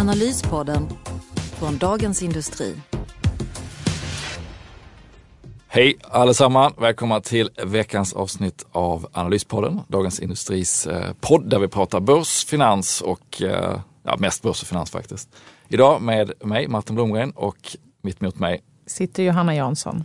Analyspodden 0.00 0.88
från 1.34 1.78
Dagens 1.78 2.22
Industri. 2.22 2.74
Hej 5.66 5.96
allesammans! 6.02 6.74
Välkomna 6.78 7.20
till 7.20 7.50
veckans 7.66 8.12
avsnitt 8.12 8.66
av 8.72 9.06
Analyspodden, 9.12 9.80
Dagens 9.88 10.20
Industris 10.20 10.86
eh, 10.86 11.12
podd 11.20 11.50
där 11.50 11.58
vi 11.58 11.68
pratar 11.68 12.00
börs, 12.00 12.44
finans 12.44 13.00
och 13.00 13.42
eh, 13.42 13.80
ja, 14.02 14.16
mest 14.18 14.42
börs 14.42 14.62
och 14.62 14.68
finans 14.68 14.90
faktiskt. 14.90 15.28
Idag 15.68 16.02
med 16.02 16.32
mig, 16.44 16.68
Martin 16.68 16.94
Blomgren 16.94 17.30
och 17.30 17.76
mitt 18.02 18.22
emot 18.22 18.38
mig 18.38 18.62
sitter 18.86 19.22
Johanna 19.22 19.54
Jansson. 19.54 20.04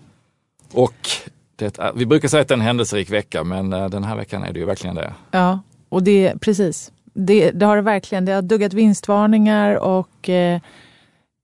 Och 0.73 1.09
det 1.55 1.79
är, 1.79 1.93
vi 1.93 2.05
brukar 2.05 2.27
säga 2.27 2.41
att 2.41 2.47
det 2.47 2.53
är 2.53 2.57
en 2.57 2.61
händelserik 2.61 3.09
vecka 3.09 3.43
men 3.43 3.73
eh, 3.73 3.89
den 3.89 4.03
här 4.03 4.15
veckan 4.15 4.43
är 4.43 4.53
det 4.53 4.59
ju 4.59 4.65
verkligen 4.65 4.95
det. 4.95 5.13
Ja, 5.31 5.59
och 5.89 6.03
det 6.03 6.41
precis. 6.41 6.91
Det, 7.17 7.51
det 7.51 7.65
har 7.65 7.75
det 7.75 7.81
verkligen. 7.81 8.25
Det 8.25 8.31
har 8.31 8.41
duggat 8.41 8.73
vinstvarningar 8.73 9.75
och 9.75 10.29
eh, 10.29 10.61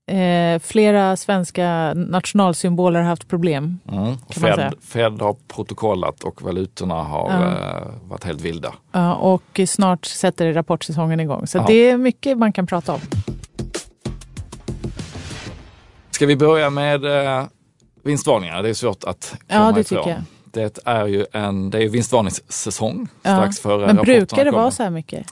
eh, 0.06 0.58
flera 0.58 1.16
svenska 1.16 1.94
nationalsymboler 1.94 3.00
har 3.00 3.08
haft 3.08 3.28
problem. 3.28 3.78
Mm. 3.92 4.16
Fed, 4.28 4.74
Fed, 4.82 5.20
har 5.20 5.36
protokollat 5.48 6.24
och 6.24 6.42
valutorna 6.42 6.94
har 6.94 7.30
ja. 7.30 7.42
eh, 7.42 8.08
varit 8.08 8.24
helt 8.24 8.40
vilda. 8.40 8.74
Ja, 8.92 9.14
och 9.14 9.60
snart 9.66 10.04
sätter 10.04 10.52
rapportsäsongen 10.52 11.20
igång. 11.20 11.46
Så 11.46 11.58
ja. 11.58 11.64
det 11.66 11.90
är 11.90 11.96
mycket 11.96 12.38
man 12.38 12.52
kan 12.52 12.66
prata 12.66 12.92
om. 12.92 13.00
Ska 16.10 16.26
vi 16.26 16.36
börja 16.36 16.70
med 16.70 17.04
eh, 17.04 17.44
vinstvarningar? 18.02 18.62
Det 18.62 18.68
är 18.68 18.74
svårt 18.74 19.04
att 19.04 19.34
komma 19.48 19.64
Ja, 19.64 19.72
det 19.72 19.80
ifrån. 19.80 19.98
tycker 19.98 20.10
jag. 20.10 20.22
Det 20.44 20.78
är 20.84 21.06
ju 21.06 21.26
en, 21.32 21.70
det 21.70 21.84
är 21.84 21.88
vinstvarningssäsong 21.88 23.08
ja. 23.22 23.36
strax 23.36 23.60
före 23.60 23.86
Men 23.86 23.96
brukar 23.96 24.44
det 24.44 24.50
vara 24.50 24.70
så 24.70 24.82
här 24.82 24.90
mycket? 24.90 25.26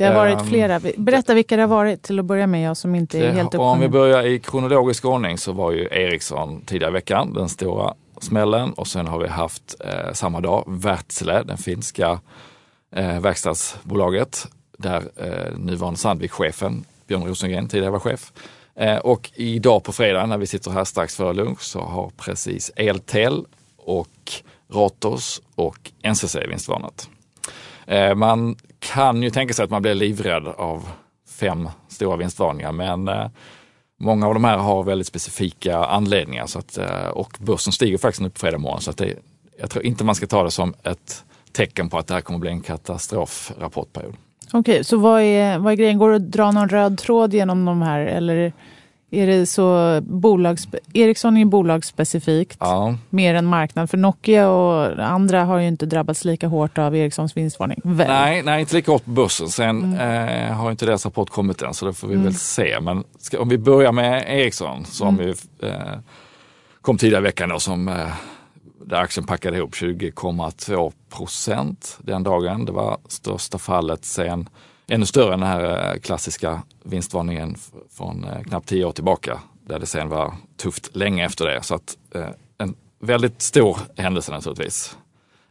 Det 0.00 0.06
har 0.06 0.14
varit 0.14 0.40
ehm, 0.40 0.46
flera. 0.46 0.80
Berätta 0.96 1.34
vilka 1.34 1.56
det 1.56 1.62
har 1.62 1.68
varit 1.68 2.02
till 2.02 2.18
att 2.18 2.24
börja 2.24 2.46
med, 2.46 2.62
jag 2.62 2.76
som 2.76 2.94
inte 2.94 3.18
är 3.18 3.22
det, 3.22 3.32
helt 3.32 3.54
uppkommen. 3.54 3.72
Om 3.72 3.80
vi 3.80 3.88
börjar 3.88 4.22
i 4.22 4.38
kronologisk 4.38 5.04
ordning 5.04 5.38
så 5.38 5.52
var 5.52 5.72
ju 5.72 5.88
Ericsson 5.90 6.62
tidigare 6.66 6.90
i 6.90 6.92
veckan 6.92 7.32
den 7.32 7.48
stora 7.48 7.94
smällen 8.20 8.72
och 8.72 8.86
sen 8.86 9.06
har 9.06 9.18
vi 9.18 9.28
haft 9.28 9.74
eh, 9.80 10.12
samma 10.12 10.40
dag 10.40 10.64
Wärtsilä, 10.66 11.42
den 11.42 11.58
finska 11.58 12.20
eh, 12.96 13.20
verkstadsbolaget 13.20 14.46
där 14.78 15.02
eh, 15.16 15.58
nuvarande 15.58 15.98
Sandvik-chefen 15.98 16.84
Björn 17.06 17.24
Rosengren 17.24 17.68
tidigare 17.68 17.90
var 17.90 17.98
chef. 17.98 18.32
Eh, 18.74 18.96
och 18.98 19.30
idag 19.34 19.84
på 19.84 19.92
fredag 19.92 20.26
när 20.26 20.38
vi 20.38 20.46
sitter 20.46 20.70
här 20.70 20.84
strax 20.84 21.16
före 21.16 21.32
lunch 21.32 21.62
så 21.62 21.80
har 21.80 22.10
precis 22.16 22.70
Eltel 22.76 23.44
och 23.76 24.32
Ratos 24.72 25.42
och 25.54 25.90
NCC 26.02 26.36
vinstvarnat. 26.48 27.08
Eh, 27.86 28.14
man 28.14 28.56
kan 28.80 29.22
ju 29.22 29.30
tänka 29.30 29.54
sig 29.54 29.64
att 29.64 29.70
man 29.70 29.82
blir 29.82 29.94
livrädd 29.94 30.46
av 30.46 30.88
fem 31.28 31.68
stora 31.88 32.16
vinstvarningar 32.16 32.72
men 32.72 33.08
eh, 33.08 33.26
många 34.00 34.26
av 34.26 34.34
de 34.34 34.44
här 34.44 34.56
har 34.56 34.82
väldigt 34.82 35.06
specifika 35.06 35.84
anledningar 35.84 36.46
så 36.46 36.58
att, 36.58 36.78
eh, 36.78 37.06
och 37.06 37.36
börsen 37.40 37.72
stiger 37.72 37.98
faktiskt 37.98 38.20
nu 38.20 38.30
på 38.30 38.38
fredag 38.38 38.58
morgon 38.58 38.80
så 38.80 38.90
att 38.90 38.96
det, 38.96 39.14
jag 39.60 39.70
tror 39.70 39.84
inte 39.84 40.04
man 40.04 40.14
ska 40.14 40.26
ta 40.26 40.44
det 40.44 40.50
som 40.50 40.74
ett 40.82 41.24
tecken 41.52 41.88
på 41.88 41.98
att 41.98 42.06
det 42.06 42.14
här 42.14 42.20
kommer 42.20 42.38
bli 42.38 42.50
en 42.50 42.60
katastrofrapportperiod. 42.60 44.16
Okej, 44.46 44.60
okay, 44.60 44.84
så 44.84 44.96
vad 44.96 45.22
är, 45.22 45.58
vad 45.58 45.72
är 45.72 45.76
grejen? 45.76 45.98
Går 45.98 46.10
det 46.10 46.16
att 46.16 46.30
dra 46.30 46.50
någon 46.50 46.68
röd 46.68 46.98
tråd 46.98 47.34
genom 47.34 47.64
de 47.64 47.82
här 47.82 48.00
eller 48.00 48.52
är 49.10 49.26
det 49.26 49.46
så 49.46 50.00
bolags, 50.00 50.68
Ericsson 50.94 51.36
är 51.36 51.44
bolagsspecifikt 51.44 52.56
ja. 52.60 52.94
mer 53.10 53.34
än 53.34 53.46
marknad? 53.46 53.90
För 53.90 53.98
Nokia 53.98 54.48
och 54.48 54.98
andra 54.98 55.44
har 55.44 55.58
ju 55.58 55.68
inte 55.68 55.86
drabbats 55.86 56.24
lika 56.24 56.48
hårt 56.48 56.78
av 56.78 56.96
Ericssons 56.96 57.36
vinstvarning. 57.36 57.80
Nej, 57.84 58.42
nej, 58.42 58.60
inte 58.60 58.76
lika 58.76 58.92
hårt 58.92 59.04
på 59.04 59.10
börsen. 59.10 59.48
Sen 59.48 59.84
mm. 59.94 60.48
eh, 60.48 60.56
har 60.56 60.70
inte 60.70 60.86
deras 60.86 61.04
rapport 61.04 61.30
kommit 61.30 61.62
än 61.62 61.74
så 61.74 61.86
det 61.86 61.92
får 61.92 62.08
vi 62.08 62.14
mm. 62.14 62.24
väl 62.24 62.34
se. 62.34 62.80
Men 62.80 63.04
ska, 63.18 63.40
om 63.40 63.48
vi 63.48 63.58
börjar 63.58 63.92
med 63.92 64.24
Ericsson 64.28 64.84
som 64.84 65.08
mm. 65.08 65.26
ju 65.26 65.34
eh, 65.68 65.98
kom 66.80 66.98
tidigare 66.98 67.22
i 67.22 67.24
veckan 67.24 67.48
då, 67.48 67.58
som 67.58 67.88
eh, 67.88 68.08
där 68.84 68.96
aktien 68.96 69.26
packade 69.26 69.56
ihop 69.56 69.74
20,2 69.74 70.92
procent 71.16 71.98
den 72.02 72.22
dagen. 72.22 72.64
Det 72.64 72.72
var 72.72 72.98
största 73.08 73.58
fallet 73.58 74.04
sen, 74.04 74.48
ännu 74.90 75.06
större 75.06 75.34
än 75.34 75.40
den 75.40 75.48
här 75.48 75.92
eh, 75.92 76.00
klassiska 76.00 76.62
vinstvarningen 76.82 77.56
från 77.90 78.24
eh, 78.24 78.42
knappt 78.42 78.68
tio 78.68 78.84
år 78.84 78.92
tillbaka, 78.92 79.40
där 79.66 79.78
det 79.78 79.86
sen 79.86 80.08
var 80.08 80.34
tufft 80.56 80.96
länge 80.96 81.26
efter 81.26 81.46
det. 81.46 81.62
Så 81.62 81.74
att, 81.74 81.96
eh, 82.14 82.28
en 82.58 82.74
väldigt 82.98 83.42
stor 83.42 83.78
händelse 83.96 84.32
naturligtvis. 84.32 84.96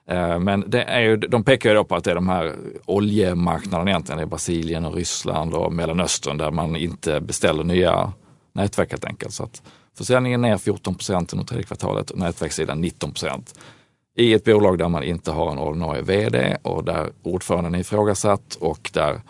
Eh, 0.07 0.39
men 0.39 0.63
det 0.67 0.83
är 0.83 0.99
ju, 0.99 1.17
de 1.17 1.43
pekar 1.43 1.69
ju 1.69 1.75
då 1.75 1.83
på 1.83 1.95
att 1.95 2.03
det 2.03 2.11
är 2.11 2.15
de 2.15 2.29
här 2.29 2.55
oljemarknaderna 2.85 3.91
egentligen, 3.91 4.17
det 4.17 4.23
är 4.23 4.27
Brasilien 4.27 4.85
och 4.85 4.95
Ryssland 4.95 5.53
och 5.53 5.73
Mellanöstern 5.73 6.37
där 6.37 6.51
man 6.51 6.75
inte 6.75 7.21
beställer 7.21 7.63
nya 7.63 8.13
nätverk 8.53 8.91
helt 8.91 9.05
enkelt. 9.05 9.33
Så 9.33 9.43
att 9.43 9.61
Försäljningen 9.99 10.41
ner 10.41 10.57
14 10.57 10.95
procent 10.95 11.33
under 11.33 11.45
tredje 11.45 11.63
kvartalet 11.63 12.11
och 12.11 12.17
nätverkssidan 12.17 12.81
19 12.81 13.11
procent. 13.11 13.59
I 14.19 14.33
ett 14.33 14.43
bolag 14.43 14.77
där 14.77 14.89
man 14.89 15.03
inte 15.03 15.31
har 15.31 15.51
en 15.51 15.59
ordinarie 15.59 16.01
vd 16.01 16.57
och 16.61 16.83
där 16.83 17.11
ordföranden 17.23 17.75
är 17.75 17.79
ifrågasatt 17.79 18.55
och 18.55 18.89
där, 18.93 19.21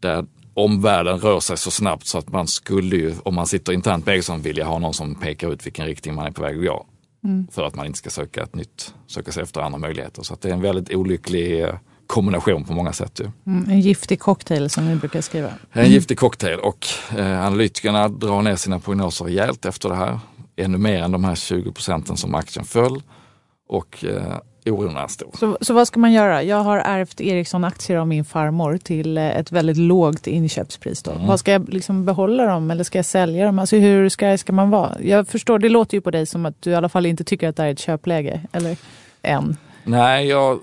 där 0.00 0.26
omvärlden 0.54 1.18
rör 1.18 1.40
sig 1.40 1.56
så 1.56 1.70
snabbt 1.70 2.06
så 2.06 2.18
att 2.18 2.28
man 2.28 2.46
skulle 2.46 2.96
ju, 2.96 3.14
om 3.22 3.34
man 3.34 3.46
sitter 3.46 3.72
internt 3.72 4.04
på 4.04 4.10
Ericsson, 4.10 4.42
vilja 4.42 4.64
ha 4.64 4.78
någon 4.78 4.94
som 4.94 5.14
pekar 5.14 5.52
ut 5.52 5.66
vilken 5.66 5.86
riktning 5.86 6.14
man 6.14 6.26
är 6.26 6.30
på 6.30 6.42
väg 6.42 6.58
att 6.58 6.64
gå. 6.64 6.86
Mm. 7.24 7.46
För 7.52 7.64
att 7.64 7.74
man 7.74 7.86
inte 7.86 7.98
ska 7.98 8.10
söka 8.10 8.42
ett 8.42 8.54
nytt, 8.54 8.94
söka 9.06 9.32
sig 9.32 9.42
efter 9.42 9.60
andra 9.60 9.78
möjligheter. 9.78 10.22
Så 10.22 10.36
det 10.40 10.48
är 10.48 10.52
en 10.52 10.62
väldigt 10.62 10.94
olycklig 10.94 11.64
eh, 11.64 11.74
kombination 12.06 12.64
på 12.64 12.72
många 12.72 12.92
sätt. 12.92 13.20
Mm, 13.20 13.70
en 13.70 13.80
giftig 13.80 14.20
cocktail 14.20 14.70
som 14.70 14.88
ni 14.88 14.96
brukar 14.96 15.20
skriva. 15.20 15.50
En 15.72 15.90
giftig 15.90 16.18
cocktail 16.18 16.58
och 16.58 16.86
eh, 17.16 17.46
analytikerna 17.46 18.08
drar 18.08 18.42
ner 18.42 18.56
sina 18.56 18.78
prognoser 18.80 19.24
rejält 19.24 19.64
efter 19.64 19.88
det 19.88 19.94
här. 19.94 20.20
Ännu 20.56 20.78
mer 20.78 21.02
än 21.02 21.12
de 21.12 21.24
här 21.24 21.34
20 21.34 21.72
procenten 21.72 22.16
som 22.16 22.34
aktien 22.34 22.64
föll. 22.64 23.02
Och 23.68 24.04
eh, 24.04 24.36
oron 24.66 24.96
är 24.96 25.06
stor. 25.06 25.30
Så, 25.38 25.58
så 25.60 25.74
vad 25.74 25.88
ska 25.88 26.00
man 26.00 26.12
göra? 26.12 26.42
Jag 26.42 26.56
har 26.56 26.78
ärvt 26.78 27.20
Ericsson-aktier 27.20 27.96
av 27.96 28.06
min 28.06 28.24
farmor 28.24 28.76
till 28.76 29.18
eh, 29.18 29.38
ett 29.38 29.52
väldigt 29.52 29.76
lågt 29.76 30.26
inköpspris. 30.26 31.02
Då. 31.02 31.10
Mm. 31.10 31.26
Vad 31.26 31.40
ska 31.40 31.52
jag 31.52 31.68
liksom 31.68 32.04
behålla 32.04 32.46
dem 32.46 32.70
eller 32.70 32.84
ska 32.84 32.98
jag 32.98 33.06
sälja 33.06 33.46
dem? 33.46 33.58
Alltså 33.58 33.76
hur 33.76 34.08
ska, 34.08 34.38
ska 34.38 34.52
man 34.52 34.70
vara? 34.70 34.96
Jag 35.00 35.28
förstår, 35.28 35.58
det 35.58 35.68
låter 35.68 35.96
ju 35.96 36.00
på 36.00 36.10
dig 36.10 36.26
som 36.26 36.46
att 36.46 36.62
du 36.62 36.70
i 36.70 36.74
alla 36.74 36.88
fall 36.88 37.06
inte 37.06 37.24
tycker 37.24 37.48
att 37.48 37.56
det 37.56 37.62
här 37.62 37.68
är 37.68 37.72
ett 37.72 37.78
köpläge. 37.78 38.40
Eller 38.52 38.76
än. 39.22 39.56
Nej, 39.84 40.26
jag, 40.26 40.58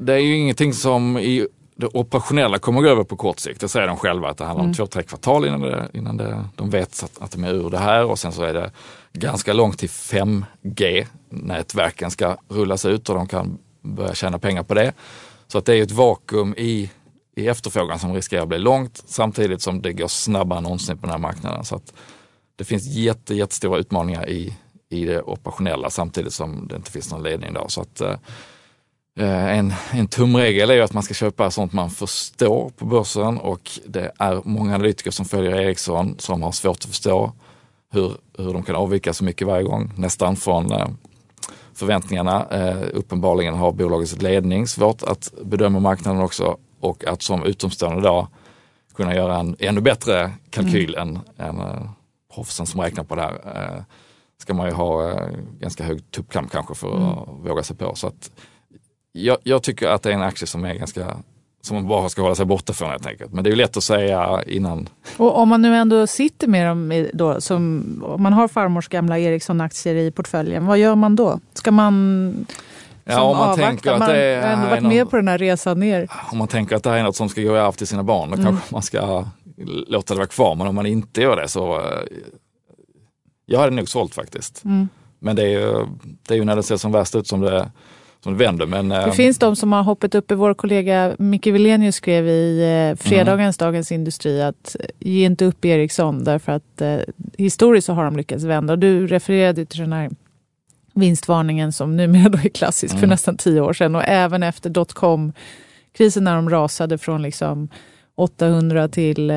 det 0.00 0.12
är 0.12 0.18
ju 0.18 0.36
ingenting 0.36 0.72
som 0.72 1.18
i 1.18 1.46
det 1.76 1.86
operationella 1.86 2.58
kommer 2.58 2.82
gå 2.82 2.88
över 2.88 3.04
på 3.04 3.16
kort 3.16 3.38
sikt. 3.38 3.60
Det 3.60 3.68
säger 3.68 3.86
de 3.86 3.96
själva 3.96 4.28
att 4.28 4.38
det 4.38 4.44
handlar 4.44 4.60
om 4.60 4.66
mm. 4.66 4.74
två, 4.74 4.86
tre 4.86 5.02
kvartal 5.02 5.46
innan, 5.46 5.60
det, 5.60 5.88
innan 5.92 6.16
det, 6.16 6.44
de 6.56 6.70
vet 6.70 7.02
att, 7.04 7.22
att 7.22 7.30
de 7.30 7.44
är 7.44 7.54
ur 7.54 7.70
det 7.70 7.78
här 7.78 8.04
och 8.04 8.18
sen 8.18 8.32
så 8.32 8.42
är 8.42 8.54
det 8.54 8.70
ganska 9.12 9.52
långt 9.52 9.78
till 9.78 9.88
5G-nätverken 9.88 12.10
ska 12.10 12.36
rullas 12.48 12.84
ut 12.84 13.08
och 13.08 13.14
de 13.14 13.28
kan 13.28 13.58
börja 13.82 14.14
tjäna 14.14 14.38
pengar 14.38 14.62
på 14.62 14.74
det. 14.74 14.92
Så 15.46 15.58
att 15.58 15.64
det 15.64 15.74
är 15.74 15.82
ett 15.82 15.90
vakuum 15.90 16.54
i, 16.56 16.90
i 17.36 17.48
efterfrågan 17.48 17.98
som 17.98 18.14
riskerar 18.14 18.42
att 18.42 18.48
bli 18.48 18.58
långt 18.58 19.02
samtidigt 19.06 19.62
som 19.62 19.82
det 19.82 19.92
går 19.92 20.08
snabbare 20.08 20.56
än 20.56 20.62
någonsin 20.62 20.98
på 20.98 21.02
den 21.02 21.10
här 21.10 21.18
marknaden. 21.18 21.64
Så 21.64 21.76
att 21.76 21.92
det 22.56 22.64
finns 22.64 22.86
jätte, 22.86 23.34
jättestora 23.34 23.78
utmaningar 23.78 24.28
i, 24.28 24.56
i 24.88 25.04
det 25.04 25.22
operationella 25.22 25.90
samtidigt 25.90 26.32
som 26.32 26.68
det 26.68 26.76
inte 26.76 26.90
finns 26.90 27.10
någon 27.10 27.22
ledning 27.22 27.52
då. 27.52 27.68
Så 27.68 27.80
att, 27.80 28.00
eh, 28.00 28.16
en, 29.58 29.72
en 29.90 30.08
tumregel 30.08 30.70
är 30.70 30.74
ju 30.74 30.80
att 30.80 30.92
man 30.92 31.02
ska 31.02 31.14
köpa 31.14 31.50
sånt 31.50 31.72
man 31.72 31.90
förstår 31.90 32.70
på 32.76 32.84
börsen 32.84 33.38
och 33.38 33.70
det 33.86 34.12
är 34.18 34.42
många 34.44 34.74
analytiker 34.74 35.10
som 35.10 35.26
följer 35.26 35.56
Ericsson 35.56 36.14
som 36.18 36.42
har 36.42 36.52
svårt 36.52 36.76
att 36.76 36.84
förstå 36.84 37.32
hur, 37.92 38.12
hur 38.38 38.52
de 38.52 38.62
kan 38.62 38.74
avvika 38.74 39.12
så 39.12 39.24
mycket 39.24 39.46
varje 39.46 39.64
gång, 39.64 39.92
nästan 39.96 40.36
från 40.36 40.72
eh, 40.72 40.88
förväntningarna. 41.74 42.46
Eh, 42.50 42.88
uppenbarligen 42.92 43.54
har 43.54 43.72
bolagets 43.72 44.22
ledning 44.22 44.66
svårt 44.66 45.02
att 45.02 45.32
bedöma 45.44 45.80
marknaden 45.80 46.22
också 46.22 46.56
och 46.80 47.04
att 47.04 47.22
som 47.22 47.44
utomstående 47.44 48.02
då 48.02 48.28
kunna 48.94 49.14
göra 49.14 49.36
en 49.36 49.56
ännu 49.58 49.80
bättre 49.80 50.32
kalkyl 50.50 50.94
mm. 50.94 51.08
än, 51.08 51.48
än 51.48 51.60
eh, 51.60 51.90
proffsen 52.34 52.66
som 52.66 52.80
räknar 52.80 53.04
på 53.04 53.14
det 53.14 53.22
här. 53.22 53.34
Eh, 53.54 53.82
ska 54.38 54.54
man 54.54 54.66
ju 54.66 54.72
ha 54.72 55.10
eh, 55.10 55.28
ganska 55.60 55.84
hög 55.84 56.10
tuppkam 56.10 56.48
kanske 56.48 56.74
för 56.74 56.96
mm. 56.96 57.08
att 57.08 57.28
våga 57.28 57.62
sig 57.62 57.76
på. 57.76 57.94
Så 57.94 58.06
att, 58.06 58.30
jag, 59.12 59.38
jag, 59.42 59.62
tycker 59.62 59.88
att 59.88 60.02
det 60.02 60.10
är 60.10 60.14
en 60.14 60.22
aktie 60.22 60.46
som 60.46 60.64
är 60.64 60.74
ganska 60.74 61.16
som 61.68 61.74
man 61.76 61.88
bara 61.88 62.08
ska 62.08 62.22
hålla 62.22 62.34
sig 62.34 62.46
borta 62.46 62.72
från 62.72 62.90
helt 62.90 63.06
enkelt. 63.06 63.32
Men 63.32 63.44
det 63.44 63.48
är 63.48 63.52
ju 63.52 63.56
lätt 63.56 63.76
att 63.76 63.84
säga 63.84 64.42
innan. 64.46 64.88
Och 65.16 65.38
om 65.38 65.48
man 65.48 65.62
nu 65.62 65.76
ändå 65.76 66.06
sitter 66.06 66.48
med 66.48 66.66
dem, 66.66 67.06
då, 67.12 67.40
som, 67.40 67.84
om 68.06 68.22
man 68.22 68.32
har 68.32 68.48
farmors 68.48 68.88
gamla 68.88 69.18
Ericsson-aktier 69.18 69.94
i 69.94 70.10
portföljen, 70.10 70.66
vad 70.66 70.78
gör 70.78 70.94
man 70.94 71.16
då? 71.16 71.40
Ska 71.54 71.70
man 71.70 72.46
Ja, 73.04 73.22
om 73.22 73.36
man 73.36 73.56
tänker 73.56 73.92
att 73.92 73.98
man 73.98 74.08
det 74.08 74.16
är, 74.16 74.42
har 74.42 74.52
ändå 74.52 74.68
varit 74.68 74.82
någon, 74.82 74.92
med 74.92 75.10
på 75.10 75.16
den 75.16 75.28
här 75.28 75.38
resan 75.38 75.80
ner. 75.80 76.08
Om 76.32 76.38
man 76.38 76.48
tänker 76.48 76.76
att 76.76 76.82
det 76.82 76.90
här 76.90 76.98
är 76.98 77.02
något 77.02 77.16
som 77.16 77.28
ska 77.28 77.42
gå 77.42 77.56
i 77.56 77.58
arv 77.58 77.72
till 77.72 77.86
sina 77.86 78.02
barn, 78.02 78.30
då 78.30 78.34
Mm. 78.34 78.46
kanske 78.46 78.74
man 78.74 78.82
ska 78.82 79.24
låta 79.86 80.14
det 80.14 80.18
vara 80.18 80.28
kvar. 80.28 80.54
Men 80.54 80.66
om 80.66 80.74
man 80.74 80.86
inte 80.86 81.20
gör 81.20 81.36
det 81.36 81.48
så, 81.48 81.76
eh, 81.76 81.84
jag 83.46 83.60
hade 83.60 83.76
nog 83.76 83.88
sålt 83.88 84.14
faktiskt. 84.14 84.64
Mm. 84.64 84.88
Men 85.18 85.36
det 85.36 85.42
är, 85.42 85.48
ju, 85.48 85.86
det 86.28 86.34
är 86.34 86.38
ju 86.38 86.44
när 86.44 86.56
det 86.56 86.62
ser 86.62 86.76
som 86.76 86.92
värst 86.92 87.14
ut 87.14 87.26
som 87.26 87.40
det, 87.40 87.70
som 88.24 88.32
det 88.38 88.44
vänder. 88.44 88.66
Men, 88.66 88.92
eh, 88.92 89.04
Det 89.06 89.12
finns 89.12 89.38
de 89.38 89.56
som 89.56 89.72
har 89.72 89.82
hoppat 89.82 90.14
upp 90.14 90.30
i 90.30 90.34
vår 90.34 90.54
kollega 90.54 91.14
Micke 91.18 91.46
Wilenius 91.46 91.94
skrev 91.96 92.28
i 92.28 92.60
eh, 92.90 92.96
fredagens 93.08 93.56
Dagens 93.56 93.92
Industri 93.92 94.42
att 94.42 94.76
eh, 94.80 94.86
ge 94.98 95.24
inte 95.24 95.44
upp 95.44 95.64
Ericsson 95.64 96.24
därför 96.24 96.52
att 96.52 96.80
eh, 96.80 96.96
historiskt 97.38 97.86
så 97.86 97.92
har 97.92 98.04
de 98.04 98.16
lyckats 98.16 98.44
vända. 98.44 98.72
Och 98.72 98.78
du 98.78 99.06
refererade 99.06 99.64
till 99.66 99.80
den 99.80 99.92
här 99.92 100.10
vinstvarningen 100.94 101.72
som 101.72 101.96
numera 101.96 102.28
då 102.28 102.38
är 102.38 102.48
klassisk 102.48 102.92
för 102.94 102.98
Mm. 102.98 103.10
nästan 103.10 103.36
tio 103.36 103.60
år 103.60 103.72
sedan 103.72 103.94
och 103.94 104.02
även 104.04 104.42
efter 104.42 104.70
dotcom-krisen 104.70 106.24
när 106.24 106.34
de 106.34 106.50
rasade 106.50 106.98
från 106.98 107.22
liksom 107.22 107.68
800 108.16 108.88
till 108.88 109.30
eh, 109.30 109.36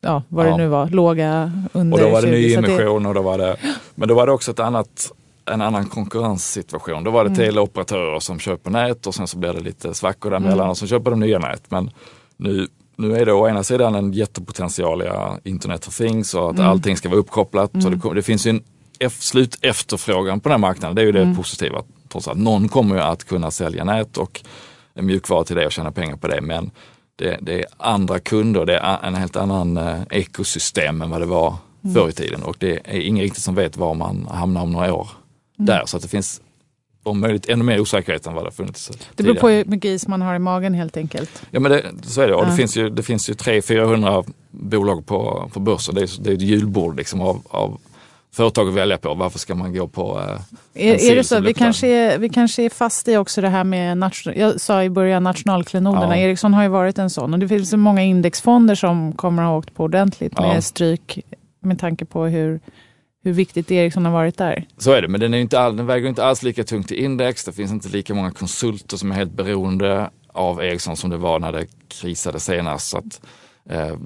ja, 0.00 0.22
vad 0.28 0.46
Ja. 0.46 0.50
det 0.50 0.56
nu 0.56 0.68
var, 0.68 0.88
låga 0.88 1.52
under 1.72 1.96
Och 1.96 2.02
då 2.04 2.10
var 2.10 2.22
det 2.22 2.28
20, 2.28 2.32
nyemission 2.60 3.06
och 3.06 3.14
då 3.14 3.22
var 3.22 3.38
det, 3.38 3.56
men 3.94 4.08
då 4.08 4.14
var 4.14 4.26
det 4.26 4.32
också 4.32 4.50
ett 4.50 4.60
annat, 4.60 5.12
en 5.46 5.60
annan 5.62 5.86
konkurrenssituation. 5.86 7.04
Då 7.04 7.10
var 7.10 7.24
det 7.24 7.30
Mm. 7.30 7.38
teleoperatörer 7.46 8.20
som 8.20 8.38
köper 8.38 8.70
nät 8.70 9.06
och 9.06 9.14
sen 9.14 9.26
så 9.26 9.38
blir 9.38 9.52
det 9.52 9.60
lite 9.60 9.94
svackor 9.94 10.30
däremellan 10.30 10.58
Mm. 10.58 10.70
och 10.70 10.78
så 10.78 10.86
köper 10.86 11.10
de 11.10 11.20
nya 11.20 11.38
nät. 11.38 11.62
Men 11.68 11.90
nu, 12.36 12.68
nu 12.96 13.16
är 13.16 13.26
det 13.26 13.32
å 13.32 13.48
ena 13.48 13.62
sidan 13.62 13.94
en 13.94 14.12
jättepotential 14.12 15.02
i 15.02 15.48
Internet 15.50 15.88
of 15.88 15.96
Things 15.96 16.34
och 16.34 16.50
att 16.50 16.56
Mm. 16.58 16.70
allting 16.70 16.96
ska 16.96 17.08
vara 17.08 17.18
uppkopplat. 17.20 17.70
Så 17.72 17.78
Mm. 17.78 17.90
det, 17.92 17.98
kom- 17.98 18.14
det 18.14 18.22
finns 18.22 18.46
ju 18.46 18.50
en 18.50 18.62
eff, 18.98 19.20
slut 19.22 19.58
efterfrågan 19.62 20.40
på 20.40 20.48
den 20.48 20.52
här 20.62 20.68
marknaden. 20.68 20.94
Det 20.96 21.02
är 21.02 21.06
ju 21.06 21.12
det 21.12 21.22
Mm. 21.22 21.36
positiva. 21.36 21.82
Trots 22.08 22.28
att 22.28 22.36
någon 22.38 22.68
kommer 22.68 22.94
ju 22.96 23.00
att 23.02 23.24
kunna 23.24 23.50
sälja 23.50 23.84
nät 23.84 24.16
och 24.16 24.40
mjukvara 24.94 25.44
till 25.44 25.56
det 25.56 25.66
och 25.66 25.72
tjäna 25.72 25.92
pengar 25.92 26.16
på 26.16 26.28
det. 26.28 26.40
Men 26.40 26.70
det, 27.16 27.38
det 27.42 27.58
är 27.60 27.66
andra 27.76 28.18
kunder, 28.18 28.66
det 28.66 28.78
är 28.78 28.98
en 29.02 29.14
helt 29.14 29.36
annan 29.36 29.76
eh, 29.76 30.00
ekosystem 30.10 31.02
än 31.02 31.10
vad 31.10 31.20
det 31.20 31.26
var 31.26 31.54
Mm. 31.84 31.94
förr 31.94 32.08
i 32.08 32.12
tiden. 32.12 32.42
Och 32.42 32.56
det 32.58 32.72
är 32.84 33.00
ingen 33.00 33.22
riktigt 33.22 33.42
som 33.42 33.54
vet 33.54 33.76
var 33.76 33.94
man 33.94 34.28
hamnar 34.30 34.62
om 34.62 34.72
några 34.72 34.94
år 34.94 35.08
Mm. 35.10 35.22
Där. 35.56 35.82
Så 35.86 35.96
att 35.96 36.02
det 36.02 36.08
finns 36.08 36.40
om 37.02 37.20
möjligt 37.20 37.48
ännu 37.48 37.64
mer 37.64 37.80
osäkerhet 37.80 38.26
än 38.26 38.34
vad 38.34 38.44
det 38.44 38.46
har 38.46 38.52
funnits 38.52 38.90
Det 39.16 39.22
beror 39.22 39.34
på 39.34 39.40
tidigare. 39.40 39.56
hur 39.56 39.64
mycket 39.70 39.88
is 39.88 40.08
man 40.08 40.22
har 40.22 40.34
i 40.34 40.38
magen 40.38 40.74
helt 40.74 40.96
enkelt. 40.96 41.42
Ja 41.50 41.60
men 41.60 41.72
det, 41.72 41.84
så 42.02 42.20
är 42.20 42.28
det. 42.28 42.34
Och 42.34 42.44
Ja. 42.44 42.48
det 42.50 42.56
finns 42.56 42.76
ju, 42.76 42.90
det 42.90 43.02
finns 43.02 43.30
ju 43.30 43.34
300-400 43.34 44.24
bolag 44.50 45.06
på, 45.06 45.50
på 45.52 45.60
börsen. 45.60 45.94
Det 45.94 46.00
är, 46.02 46.22
det 46.22 46.30
är 46.30 46.34
ett 46.34 46.40
julbord 46.42 46.96
liksom 46.96 47.20
av, 47.20 47.42
av 47.48 47.78
företag 48.32 48.68
att 48.68 48.74
välja 48.74 48.98
på. 48.98 49.14
Varför 49.14 49.38
ska 49.38 49.54
man 49.54 49.74
gå 49.74 49.88
på 49.88 50.20
eh, 50.74 50.88
Är, 50.88 51.10
är 51.10 51.16
det 51.16 51.24
så? 51.24 51.40
Vi 51.40 51.54
kanske, 51.54 51.86
är, 51.88 52.18
vi 52.18 52.28
kanske 52.28 52.62
är 52.62 52.70
fast 52.70 53.08
i 53.08 53.16
också 53.16 53.40
det 53.40 53.48
här 53.48 53.64
med, 53.64 53.98
nation, 53.98 54.32
jag 54.36 54.60
sa 54.60 54.82
i 54.84 54.90
början 54.90 55.22
nationalklenoderna, 55.22 56.18
Ja. 56.18 56.22
Ericsson 56.28 56.54
har 56.54 56.62
ju 56.62 56.68
varit 56.68 56.98
en 56.98 57.10
sån 57.10 57.32
och 57.34 57.38
det 57.40 57.48
finns 57.48 57.70
så 57.70 57.76
många 57.76 58.02
indexfonder 58.02 58.74
som 58.74 59.12
kommer 59.12 59.42
att 59.42 59.48
ha 59.48 59.56
åkt 59.58 59.74
på 59.74 59.84
ordentligt 59.84 60.32
Ja. 60.36 60.42
med 60.52 60.64
stryk 60.64 61.18
med 61.60 61.78
tanke 61.78 62.04
på 62.04 62.24
hur, 62.24 62.60
hur 63.26 63.32
viktigt 63.32 63.70
Ericsson 63.70 64.04
har 64.04 64.12
varit 64.12 64.38
där. 64.38 64.66
Så 64.78 64.92
är 64.92 65.02
det, 65.02 65.08
men 65.08 65.20
den, 65.20 65.34
är 65.34 65.38
inte 65.38 65.60
all, 65.60 65.76
den 65.76 65.86
väger 65.86 66.08
inte 66.08 66.24
alls 66.24 66.42
lika 66.42 66.64
tungt 66.64 66.92
i 66.92 67.04
index. 67.04 67.44
Det 67.44 67.52
finns 67.52 67.72
inte 67.72 67.88
lika 67.88 68.14
många 68.14 68.30
konsulter 68.30 68.96
som 68.96 69.12
är 69.12 69.14
helt 69.14 69.32
beroende 69.32 70.10
av 70.28 70.64
Ericsson 70.64 70.96
som 70.96 71.10
det 71.10 71.16
var 71.16 71.38
när 71.38 71.52
det 71.52 71.66
krisade 71.88 72.40
senast. 72.40 72.88
Så 72.88 72.98
att, 72.98 73.20
eh, 73.70 73.96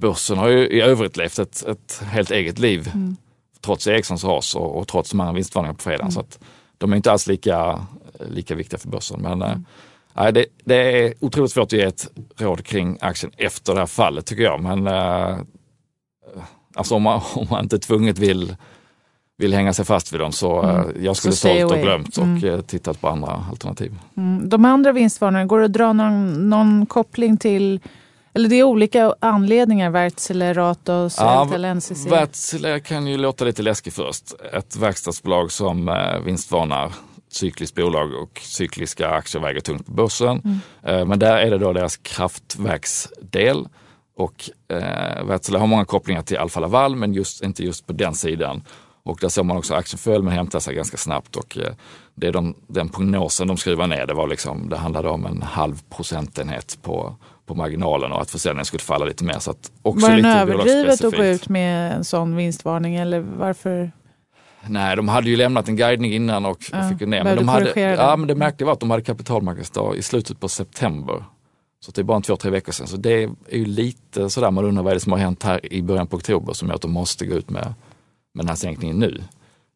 börsen 0.00 0.38
har 0.38 0.48
ju 0.48 0.68
i 0.68 0.80
övrigt 0.80 1.16
levt 1.16 1.38
ett, 1.38 1.66
ett 1.66 2.02
helt 2.04 2.30
eget 2.30 2.58
liv 2.58 2.90
trots 3.60 3.86
Ericssons 3.86 4.24
ras 4.24 4.54
och, 4.54 4.78
och 4.78 4.88
trots 4.88 5.10
de 5.10 5.20
andra 5.20 5.34
vinstvarningarna 5.34 5.76
på 5.76 5.82
fredagen. 5.82 6.12
Så 6.12 6.20
att 6.20 6.38
de 6.78 6.92
är 6.92 6.96
inte 6.96 7.12
alls 7.12 7.26
lika, 7.26 7.86
lika 8.28 8.54
viktiga 8.54 8.78
för 8.78 8.88
börsen. 8.88 9.20
Men 9.22 9.42
eh, 9.42 9.56
nej, 10.14 10.32
det, 10.32 10.46
det 10.64 10.76
är 10.76 11.14
otroligt 11.20 11.52
svårt 11.52 11.64
att 11.64 11.72
ge 11.72 11.82
ett 11.82 12.08
råd 12.36 12.64
kring 12.64 12.98
aktien 13.00 13.32
efter 13.36 13.74
det 13.74 13.80
här 13.80 13.86
fallet 13.86 14.26
tycker 14.26 14.42
jag. 14.42 14.62
Men 14.62 14.86
eh, 14.86 15.38
alltså 16.76 16.94
om 16.94 17.02
man, 17.02 17.20
om 17.34 17.46
man 17.50 17.62
inte 17.64 17.78
tvunget 17.78 18.18
vill 18.18 18.56
vill 19.38 19.54
hänga 19.54 19.72
sig 19.72 19.84
fast 19.84 20.12
vid 20.12 20.20
dem 20.20 20.32
så 20.32 20.62
eh, 20.62 21.04
jag 21.04 21.16
skulle 21.16 21.34
Så 21.34 21.48
sålt 21.48 21.72
och 21.72 21.78
glömt 21.78 22.16
och 22.18 22.24
Mm. 22.24 22.54
eh, 22.54 22.60
tittat 22.60 23.00
på 23.00 23.08
andra 23.08 23.44
alternativ. 23.50 23.94
Mm. 24.16 24.48
De 24.48 24.64
andra 24.64 24.92
vinstvarningarna, 24.92 25.46
går 25.46 25.58
det 25.58 25.64
att 25.64 25.72
dra 25.72 25.92
någon, 25.92 26.50
någon 26.50 26.86
koppling 26.86 27.36
till, 27.36 27.80
eller 28.34 28.48
det 28.48 28.56
är 28.56 28.62
olika 28.62 29.14
anledningar, 29.20 29.90
Wärtsilä, 29.90 30.52
Ratos, 30.54 31.16
Ja, 31.18 31.42
Eltel, 31.44 31.64
NCC? 31.74 32.06
Wärtsilä 32.06 32.80
kan 32.80 33.06
ju 33.06 33.16
låta 33.16 33.44
lite 33.44 33.62
läskigt 33.62 33.94
först. 33.94 34.24
Ett 34.52 34.76
verkstadsbolag 34.76 35.52
som 35.52 35.88
eh, 35.88 36.18
vinstvarnar 36.24 36.92
cykliskt 37.28 37.76
bolag 37.76 38.14
och 38.22 38.40
cykliska 38.42 39.08
aktier 39.08 39.42
väger 39.42 39.60
tungt 39.60 39.86
på 39.86 39.92
börsen. 39.92 40.60
Mm. 40.84 41.08
Men 41.08 41.18
där 41.18 41.36
är 41.36 41.50
det 41.50 41.58
då 41.58 41.72
deras 41.72 41.96
kraftverksdel. 41.96 43.68
Och 44.16 44.50
eh, 44.68 45.24
Wärtsilä 45.24 45.58
har 45.58 45.66
många 45.66 45.84
kopplingar 45.84 46.22
till 46.22 46.36
Alfa 46.36 46.60
Laval 46.60 46.96
men 46.96 47.14
just, 47.14 47.42
inte 47.42 47.64
just 47.64 47.86
på 47.86 47.92
den 47.92 48.14
sidan. 48.14 48.62
Och 49.02 49.18
där 49.20 49.28
såg 49.28 49.46
man 49.46 49.56
också 49.56 49.74
aktien 49.74 49.98
föll 49.98 50.22
men 50.22 50.32
hämtade 50.32 50.62
sig 50.62 50.74
ganska 50.74 50.96
snabbt. 50.96 51.36
Och 51.36 51.58
eh, 51.58 51.72
det 52.14 52.26
är 52.26 52.32
de, 52.32 52.54
den 52.66 52.88
prognosen 52.88 53.48
de 53.48 53.56
skruvar 53.56 53.86
ner, 53.86 54.06
det, 54.06 54.14
var 54.14 54.28
liksom, 54.28 54.68
det 54.68 54.76
handlade 54.76 55.08
om 55.08 55.26
en 55.26 55.42
halv 55.42 55.82
procentenhet 55.96 56.78
på, 56.82 57.16
på 57.46 57.54
marginalen 57.54 58.12
och 58.12 58.20
att 58.22 58.30
försäljningen 58.30 58.64
skulle 58.64 58.80
falla 58.80 59.04
lite 59.04 59.24
mer. 59.24 59.38
Så 59.38 59.50
att 59.50 59.70
också 59.82 60.06
Var 60.06 60.10
det 60.10 60.16
lite 60.16 60.28
överdrivet 60.28 61.04
att 61.04 61.16
gå 61.16 61.24
ut 61.24 61.48
med 61.48 61.92
en 61.92 62.04
sån 62.04 62.36
vinstvarning 62.36 62.96
eller 62.96 63.20
varför? 63.20 63.92
Nej, 64.68 64.96
de 64.96 65.08
hade 65.08 65.30
ju 65.30 65.36
lämnat 65.36 65.68
en 65.68 65.76
guidning 65.76 66.12
innan 66.12 66.46
och, 66.46 66.58
Ja, 66.72 66.88
fick 66.88 67.00
ju 67.00 67.06
ner. 67.06 67.24
Men, 67.24 67.36
de 67.36 67.48
hade, 67.48 67.64
korrigera 67.64 67.96
ja, 67.96 68.10
den. 68.10 68.20
men 68.20 68.28
det 68.28 68.34
märkliga 68.34 68.66
var 68.66 68.72
att 68.72 68.80
de 68.80 68.90
hade 68.90 69.02
kapitalmarknadsdag 69.02 69.96
i 69.96 70.02
slutet 70.02 70.40
på 70.40 70.48
september. 70.48 71.24
Så 71.86 71.92
det 71.92 72.00
är 72.00 72.04
bara 72.04 72.16
en 72.16 72.22
två, 72.22 72.36
tre 72.36 72.50
veckor 72.50 72.72
sedan. 72.72 72.86
Så 72.86 72.96
det 72.96 73.22
är 73.22 73.30
ju 73.50 73.64
lite 73.64 74.30
sådär, 74.30 74.50
man 74.50 74.64
undrar 74.64 74.82
vad 74.82 74.90
är 74.90 74.94
det 74.94 75.00
som 75.00 75.12
har 75.12 75.18
hänt 75.18 75.42
här 75.42 75.72
i 75.72 75.82
början 75.82 76.06
på 76.06 76.16
oktober 76.16 76.52
som 76.52 76.68
gör 76.68 76.74
att 76.74 76.80
de 76.80 76.92
måste 76.92 77.26
gå 77.26 77.34
ut 77.34 77.50
med, 77.50 77.74
med 78.34 78.44
den 78.44 78.48
här 78.48 78.56
sänkningen 78.56 78.98
nu. 78.98 79.22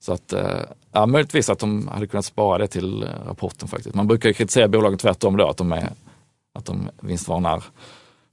Så 0.01 0.13
att, 0.13 0.33
eh, 0.33 0.61
ja, 0.93 1.07
möjligtvis 1.07 1.51
att 1.51 1.59
de 1.59 1.89
hade 1.89 2.07
kunnat 2.07 2.25
spara 2.25 2.59
det 2.59 2.67
till 2.67 3.03
eh, 3.03 3.09
rapporten 3.27 3.69
faktiskt. 3.69 3.95
Man 3.95 4.07
brukar 4.07 4.29
ju 4.29 4.33
kritisera 4.33 4.69
bolagen 4.69 4.99
tvärtom 4.99 5.37
då, 5.37 5.49
att 5.49 5.57
de, 5.57 5.73
är, 5.73 5.91
att 6.55 6.65
de 6.65 6.91
vinstvarnar 7.01 7.65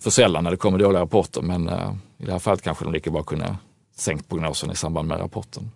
för 0.04 0.10
sällan 0.10 0.44
när 0.44 0.52
det 0.52 0.58
kommer 0.58 0.80
dåliga 0.80 1.02
rapporter. 1.02 1.42
Men 1.42 1.69
eh, 1.69 1.94
i 2.18 2.26
det 2.26 2.31
här 2.31 2.40
fallet 2.40 2.62
kanske 2.62 2.84
de 2.86 2.94
lika 2.94 3.12
bra 3.12 3.24
kunde 3.24 3.56
sänkt 3.96 4.30
prognosen 4.30 4.72
i 4.72 4.76
samband 4.76 5.07
med 5.07 5.19
rapporten. 5.19 5.72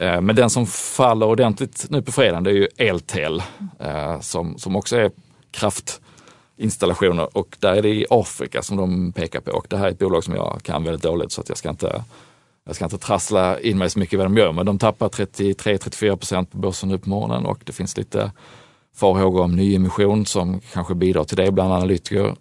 Eh, 0.00 0.20
Men 0.20 0.36
den 0.36 0.50
som 0.50 0.66
faller 0.66 1.26
ordentligt 1.26 1.86
nu 1.90 2.02
på 2.02 2.12
fredagen 2.12 2.44
det 2.44 2.50
är 2.50 2.54
ju 2.54 2.68
Eltel 2.76 3.42
eh, 3.78 4.20
som, 4.20 4.58
som 4.58 4.76
också 4.76 4.96
är 4.96 5.10
kraft 5.50 6.00
kraftinstallationer 6.58 7.36
och 7.36 7.56
där 7.60 7.74
är 7.74 7.82
det 7.82 7.88
i 7.88 8.06
Afrika 8.10 8.62
som 8.62 8.76
de 8.76 9.12
pekar 9.12 9.40
på. 9.40 9.50
Och 9.50 9.66
det 9.70 9.76
här 9.76 9.86
är 9.86 9.90
ett 9.90 9.98
bolag 9.98 10.24
som 10.24 10.34
jag 10.34 10.60
kan 10.62 10.84
väldigt 10.84 11.02
dåligt 11.02 11.32
så 11.32 11.40
att 11.40 11.48
jag 11.48 11.58
ska 11.58 11.70
inte, 11.70 12.02
jag 12.66 12.74
ska 12.76 12.84
inte 12.84 12.98
trassla 12.98 13.60
in 13.60 13.78
mig 13.78 13.90
så 13.90 13.98
mycket 13.98 14.12
i 14.14 14.16
vad 14.16 14.26
de 14.26 14.36
gör. 14.36 14.52
Men 14.52 14.66
de 14.66 14.78
tappar 14.78 15.08
33-34 15.08 16.16
procent 16.16 16.52
på 16.52 16.58
börsen 16.58 16.88
nu 16.88 16.98
på 16.98 17.08
morgonen 17.08 17.46
och 17.46 17.58
det 17.64 17.72
finns 17.72 17.96
lite 17.96 18.32
farhågor 18.96 19.42
om 19.42 19.56
nyemission 19.56 20.26
som 20.26 20.60
kanske 20.72 20.94
bidrar 20.94 21.24
till 21.24 21.36
det 21.36 21.52
bland 21.52 21.72
analytiker. 21.72 22.34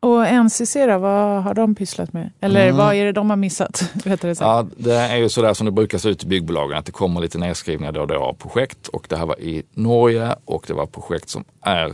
Och 0.00 0.26
NCC 0.44 0.74
då, 0.74 0.98
vad 0.98 1.42
har 1.42 1.54
de 1.54 1.74
pysslat 1.74 2.12
med? 2.12 2.30
Eller 2.40 2.64
Mm. 2.64 2.76
vad 2.76 2.94
är 2.94 3.04
det 3.04 3.12
de 3.12 3.30
har 3.30 3.36
missat? 3.36 3.90
Rättare 4.04 4.34
sagt. 4.34 4.46
Ja, 4.46 4.84
det 4.84 4.94
är 4.94 5.16
ju 5.16 5.28
sådär 5.28 5.54
som 5.54 5.64
det 5.64 5.70
brukar 5.72 5.98
se 5.98 6.08
ut 6.08 6.24
i 6.24 6.26
byggbolagen, 6.26 6.78
att 6.78 6.86
det 6.86 6.92
kommer 6.92 7.20
lite 7.20 7.38
nedskrivningar 7.38 7.92
då 7.92 8.00
och 8.00 8.06
då 8.06 8.14
av 8.18 8.32
projekt. 8.34 8.88
Och 8.88 9.06
det 9.08 9.16
här 9.16 9.26
var 9.26 9.40
i 9.40 9.62
Norge 9.74 10.34
och 10.44 10.64
det 10.66 10.74
var 10.74 10.86
projekt 10.86 11.28
som 11.28 11.44
är 11.62 11.92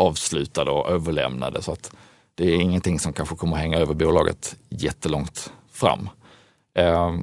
avslutade 0.00 0.70
och 0.70 0.90
överlämnade. 0.90 1.62
Så 1.62 1.72
att 1.72 1.92
det 2.34 2.54
är 2.54 2.60
ingenting 2.60 2.98
som 2.98 3.12
kanske 3.12 3.36
kommer 3.36 3.56
hänga 3.56 3.78
över 3.78 3.94
bolaget 3.94 4.56
jättelångt 4.68 5.52
fram. 5.72 6.08
Eh, 6.74 7.14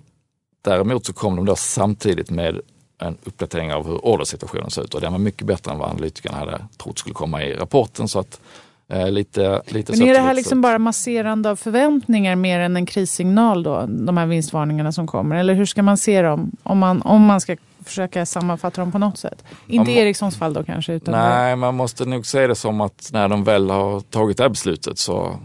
däremot 0.62 1.06
så 1.06 1.14
kom 1.14 1.36
de 1.36 1.46
då 1.46 1.56
samtidigt 1.56 2.30
med 2.30 2.62
en 3.02 3.18
uppdatering 3.24 3.74
av 3.74 3.88
hur 3.88 4.06
ordersituationen 4.06 4.70
ser 4.70 4.84
ut 4.84 4.94
och 4.94 5.02
den 5.02 5.12
var 5.12 5.20
mycket 5.20 5.48
bättre 5.48 5.72
än 5.72 5.78
vad 5.78 5.90
analytikerna 5.90 6.38
hade 6.38 6.62
trott 6.78 7.00
skulle 7.00 7.14
komma 7.14 7.44
i 7.44 7.54
rapporten. 7.54 8.08
Så 8.08 8.20
att 8.20 8.42
eh, 8.90 9.12
lite, 9.12 9.62
lite 9.68 9.92
Men 9.92 10.08
är 10.08 10.14
det 10.14 10.20
här 10.20 10.34
liksom 10.34 10.62
bara 10.62 10.80
masserande 10.80 11.50
av 11.50 11.56
förväntningar 11.56 12.36
mer 12.36 12.60
än 12.60 12.76
en 12.76 12.86
krissignal 12.86 13.64
då? 13.64 13.86
De 13.88 14.18
här 14.18 14.26
vinstvarningarna 14.26 14.92
som 14.92 15.08
kommer. 15.08 15.36
Eller 15.36 15.54
hur 15.54 15.66
ska 15.66 15.84
man 15.84 15.98
se 15.98 16.22
dem? 16.22 16.52
Om 16.64 16.78
man, 16.78 17.02
om 17.02 17.22
man 17.22 17.42
ska 17.42 17.56
försöka 17.88 18.26
sammanfatta 18.26 18.82
dem 18.82 18.92
på 18.92 18.98
något 18.98 19.18
sätt. 19.18 19.44
Inte 19.68 19.92
i 19.92 19.96
Om- 19.96 20.00
Ericssons 20.02 20.38
fall 20.38 20.54
då 20.54 20.64
kanske. 20.64 20.94
Utan 20.94 21.12
Nej, 21.14 21.56
man 21.56 21.76
måste 21.76 22.06
nog 22.06 22.26
se 22.26 22.48
det 22.48 22.56
som 22.56 22.82
att 22.82 23.10
när 23.14 23.28
de 23.28 23.44
väl 23.44 23.70
har 23.70 24.00
tagit 24.00 24.38
det 24.38 24.44
här 24.44 24.50
beslutet 24.50 24.98
så, 25.00 25.40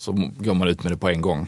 så 0.00 0.12
går 0.38 0.54
man 0.54 0.68
ut 0.68 0.82
med 0.82 0.92
det 0.92 0.96
på 0.96 1.08
en 1.08 1.20
gång. 1.20 1.46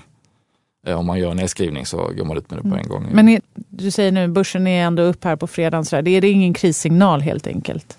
Eh, 0.87 0.99
Om 0.99 1.07
man 1.07 1.19
gör 1.19 1.31
en 1.31 1.37
nedskrivning 1.37 1.87
så 1.87 1.97
går 2.17 2.25
man 2.25 2.37
ut 2.37 2.51
med 2.51 2.59
det 2.65 2.71
på 2.71 2.77
en 2.77 2.89
gång. 2.89 3.07
Men 3.13 3.29
är, 3.29 3.41
du 3.55 3.91
säger 3.91 4.13
nu 4.13 4.29
börsen 4.29 4.67
är 4.67 4.85
ändå 4.87 5.03
upp 5.03 5.25
här 5.25 5.37
på 5.37 5.47
fredagen. 5.47 5.85
Så 5.85 5.97
där. 5.97 6.03
Det 6.03 6.11
är 6.11 6.21
det 6.21 6.29
ingen 6.29 6.55
krissignal 6.55 7.21
helt 7.21 7.47
enkelt? 7.47 7.97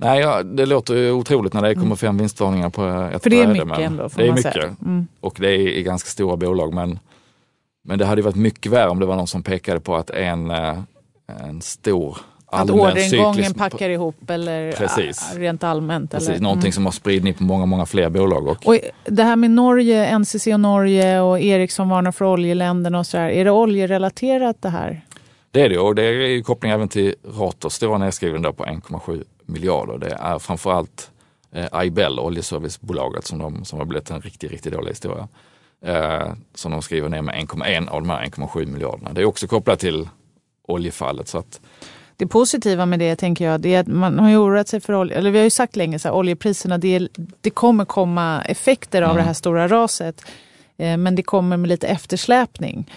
Nej, 0.00 0.20
ja, 0.20 0.42
det 0.42 0.66
låter 0.66 0.94
ju 0.96 1.12
otroligt 1.12 1.52
när 1.52 1.62
det 1.62 1.74
kommer 1.74 1.96
fem 1.96 2.18
vinstvarningar 2.18 2.70
på 2.70 3.10
ett 3.14 3.22
För 3.22 3.30
det 3.30 3.42
är 3.42 3.46
bräde, 3.46 3.64
mycket 3.64 3.80
ändå, 3.86 4.08
får 4.08 4.18
Det 4.18 4.24
är 4.26 4.28
man 4.28 4.36
mycket. 4.36 4.80
Mm. 4.82 5.06
och 5.20 5.36
det 5.40 5.48
är 5.48 5.58
i 5.68 5.82
ganska 5.82 6.08
stora 6.08 6.36
bolag. 6.36 6.74
Men, 6.74 6.98
men 7.84 7.98
det 7.98 8.04
hade 8.06 8.22
varit 8.22 8.36
mycket 8.36 8.72
värre 8.72 8.88
om 8.90 8.98
det 9.00 9.06
var 9.06 9.16
någon 9.16 9.26
som 9.26 9.42
pekade 9.42 9.80
på 9.80 9.96
att 9.96 10.10
en, 10.10 10.50
eh, 10.50 10.78
en 11.28 11.62
stor 11.62 12.18
Att 12.46 12.60
allmän 12.60 12.80
orderingången 12.80 13.34
cyklisk- 13.34 13.58
packar 13.58 13.90
ihop 13.90 14.30
eller 14.30 14.72
Precis. 14.72 15.30
ah, 15.34 15.38
rent 15.38 15.64
allmänt. 15.64 16.10
Precis, 16.10 16.28
eller? 16.28 16.40
någonting 16.40 16.66
Mm. 16.66 16.72
som 16.72 16.84
har 16.84 16.92
spridning 16.92 17.34
på 17.34 17.42
många, 17.42 17.66
många 17.66 17.86
fler 17.86 18.10
bolag. 18.10 18.46
Och, 18.48 18.66
Och 18.66 18.78
det 19.04 19.22
här 19.22 19.36
med 19.36 19.50
Norge, 19.50 20.18
NCC 20.18 20.46
och 20.54 20.60
Norge 20.60 21.20
och 21.20 21.40
Ericsson 21.40 21.88
varnar 21.88 22.12
för 22.12 22.24
oljeländerna 22.24 22.98
och 22.98 23.06
så 23.06 23.18
här. 23.18 23.28
Är 23.30 23.44
det 23.44 23.50
oljerelaterat 23.50 24.62
det 24.62 24.68
här? 24.68 25.04
Det 25.50 25.62
är 25.62 25.68
det 25.68 25.78
och 25.78 25.94
det 25.94 26.02
är 26.02 26.12
ju 26.12 26.42
koppling 26.42 26.72
även 26.72 26.88
till 26.88 27.14
Ratos 27.38 27.74
stora 27.74 27.98
nedskrivning 27.98 28.42
då 28.42 28.52
på 28.52 28.64
1,7 28.64 29.24
miljarder. 29.46 29.98
Det 29.98 30.16
är 30.20 30.38
framförallt 30.38 31.10
eh, 31.52 31.84
Ibel, 31.84 32.18
oljeservicebolaget, 32.18 33.26
som, 33.26 33.38
de, 33.38 33.64
som 33.64 33.78
har 33.78 33.86
blivit 33.86 34.10
en 34.10 34.20
riktigt, 34.20 34.50
riktigt 34.50 34.72
dålig 34.72 34.88
historia. 34.90 35.28
Eh, 35.84 36.32
som 36.54 36.72
de 36.72 36.82
skriver 36.82 37.08
ner 37.08 37.22
med 37.22 37.34
1,1 37.34 37.88
av 37.88 38.00
de 38.02 38.10
här 38.10 38.24
1,7 38.26 38.66
miljarderna. 38.66 39.12
Det 39.12 39.20
är 39.20 39.24
också 39.24 39.46
kopplat 39.46 39.78
till 39.78 40.08
oljefallet. 40.68 41.28
Så 41.28 41.38
att, 41.38 41.60
Det 42.16 42.26
positiva 42.26 42.86
med 42.86 42.98
det 42.98 43.16
tänker 43.16 43.44
jag, 43.44 43.60
det 43.60 43.74
är 43.74 43.80
att 43.80 43.86
man 43.86 44.18
har 44.18 44.30
ju 44.30 44.36
oroat 44.36 44.68
sig 44.68 44.80
för 44.80 44.94
olja, 44.94 45.16
eller 45.16 45.30
vi 45.30 45.38
har 45.38 45.44
ju 45.44 45.50
sagt 45.50 45.76
länge 45.76 45.98
så 45.98 46.08
här, 46.08 46.14
oljepriserna, 46.14 46.78
det, 46.78 46.88
är, 46.96 47.08
det 47.40 47.50
kommer 47.50 47.84
komma 47.84 48.42
effekter 48.42 49.02
av 49.02 49.10
Mm. 49.10 49.16
det 49.16 49.26
här 49.26 49.32
stora 49.34 49.68
raset. 49.68 50.22
Eh, 50.78 50.96
men 50.96 51.14
det 51.14 51.22
kommer 51.22 51.56
med 51.56 51.68
lite 51.68 51.86
eftersläpning. 51.88 52.90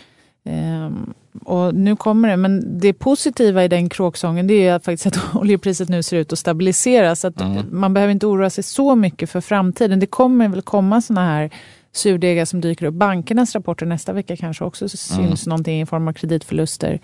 Ehm, 0.45 1.13
och 1.45 1.75
nu 1.75 1.95
kommer 1.95 2.29
det, 2.29 2.37
men 2.37 2.79
det 2.79 2.93
positiva 2.93 3.63
i 3.63 3.67
den 3.67 3.89
kråksången 3.89 4.47
det 4.47 4.67
är 4.67 4.79
faktiskt 4.79 5.05
att 5.05 5.35
oljepriset 5.35 5.89
nu 5.89 6.03
ser 6.03 6.17
ut 6.17 6.33
att 6.33 6.39
stabiliseras. 6.39 7.19
Så 7.19 7.27
att 7.27 7.41
Mm. 7.41 7.65
Man 7.71 7.93
behöver 7.93 8.11
inte 8.13 8.27
oroa 8.27 8.49
sig 8.49 8.63
så 8.63 8.95
mycket 8.95 9.29
för 9.29 9.41
framtiden. 9.41 9.99
Det 9.99 10.05
kommer 10.07 10.47
väl 10.47 10.61
komma 10.61 11.01
såna 11.01 11.25
här 11.25 11.49
surdegar 11.93 12.45
som 12.45 12.61
dyker 12.61 12.85
upp. 12.85 12.93
Bankernas 12.93 13.55
rapporter 13.55 13.85
nästa 13.85 14.13
vecka 14.13 14.37
kanske 14.37 14.63
också 14.63 14.89
syns 14.89 15.47
någonting 15.47 15.81
i 15.81 15.85
form 15.85 16.07
av 16.07 16.13
kreditförluster 16.13 16.99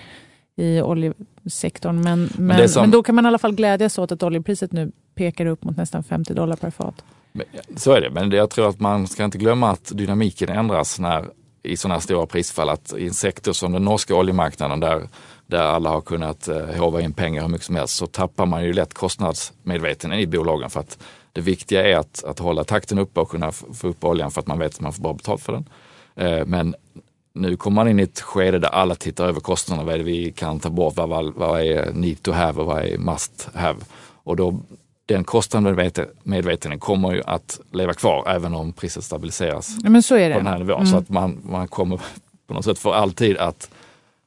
i 0.60 0.82
oljesektorn. 0.82 2.02
Men, 2.02 2.30
men, 2.38 2.58
men, 2.58 2.70
som- 2.70 2.92
då 2.92 3.04
kan 3.04 3.16
man 3.16 3.26
i 3.26 3.28
alla 3.28 3.38
fall 3.38 3.56
glädjas 3.56 3.98
åt 3.98 4.12
att 4.12 4.24
oljepriset 4.24 4.72
nu 4.72 4.92
pekar 5.16 5.46
upp 5.46 5.64
mot 5.64 5.78
nästan 5.78 6.04
50 6.04 6.34
dollar 6.34 6.56
per 6.56 6.72
fat. 6.72 7.04
Men, 7.32 7.46
Så 7.76 7.92
är 7.92 8.02
det, 8.02 8.10
men 8.10 8.32
jag 8.32 8.50
tror 8.50 8.70
att 8.70 8.80
man 8.80 9.08
ska 9.08 9.24
inte 9.24 9.38
glömma 9.38 9.70
att 9.72 9.92
dynamiken 9.96 10.50
ändras 10.50 11.00
när, 11.00 11.26
i 11.64 11.78
sådana 11.78 11.96
här 11.96 12.02
stora 12.02 12.26
prisfall. 12.26 12.70
Att 12.70 12.94
I 12.98 13.08
en 13.08 13.14
sektor 13.14 13.54
som 13.54 13.72
den 13.72 13.86
norska 13.86 14.16
oljemarknaden 14.16 14.80
där, 14.80 15.08
där 15.48 15.62
alla 15.62 15.90
har 15.90 16.02
kunnat 16.02 16.48
eh, 16.48 16.66
håva 16.66 17.02
in 17.02 17.14
pengar 17.14 17.42
hur 17.42 17.50
mycket 17.50 17.66
som 17.66 17.76
helst 17.76 17.96
så 17.96 18.08
tappar 18.08 18.46
man 18.46 18.64
ju 18.64 18.74
lätt 18.74 18.94
kostnadsmedvetenheten 18.94 20.20
i 20.20 20.28
bolagen. 20.28 20.70
För 20.70 20.80
att 20.80 20.98
det 21.34 21.42
viktiga 21.42 21.88
är 21.88 21.98
att, 21.98 22.24
att 22.24 22.40
hålla 22.40 22.64
takten 22.64 23.00
uppe 23.00 23.20
och 23.20 23.30
kunna 23.30 23.52
få 23.52 23.88
upp 23.88 24.04
oljan 24.06 24.32
för 24.32 24.42
att 24.42 24.48
man 24.48 24.60
vet 24.60 24.74
att 24.76 24.82
man 24.82 24.94
får 24.94 25.04
bra 25.04 25.14
betalt 25.14 25.42
för 25.42 25.54
den. 25.54 25.66
Eh, 26.16 26.46
men 26.46 26.76
nu 27.42 27.58
kommer 27.58 27.76
man 27.76 27.88
in 27.88 28.00
i 28.00 28.04
ett 28.04 28.20
skede 28.22 28.60
där 28.60 28.70
alla 28.70 28.96
tittar 28.96 29.28
över 29.28 29.40
kostnaderna. 29.40 29.86
Vad 29.86 29.94
är 29.94 29.98
det 29.98 30.04
vi 30.04 30.32
kan 30.32 30.60
ta 30.60 30.70
bort? 30.70 30.96
Vad, 30.98 31.10
vad, 31.10 31.34
vad 31.34 31.62
är 31.62 31.94
need 31.94 32.24
to 32.24 32.32
have 32.32 32.62
och 32.62 32.66
vad 32.68 32.84
är 32.86 32.98
must 32.98 33.50
have? 33.54 33.80
Och 34.24 34.36
då, 34.36 34.60
den 35.06 35.24
kostnadsmedvetenheten 35.24 36.80
kommer 36.80 37.14
ju 37.14 37.22
att 37.26 37.60
leva 37.72 37.94
kvar 37.94 38.28
även 38.30 38.54
om 38.54 38.74
priset 38.74 39.04
stabiliseras 39.04 39.76
Ja, 39.84 39.90
men 39.90 40.04
så 40.04 40.16
är 40.16 40.32
på 40.34 40.38
den 40.40 40.48
här 40.48 40.58
nivån. 40.60 40.76
Mm. 40.76 40.88
Så 40.88 40.98
att 40.98 41.10
man, 41.10 41.40
man 41.44 41.68
kommer 41.68 41.98
på 42.48 42.54
något 42.54 42.66
sätt 42.66 42.80
för 42.80 42.94
alltid 42.94 43.38
att, 43.38 43.70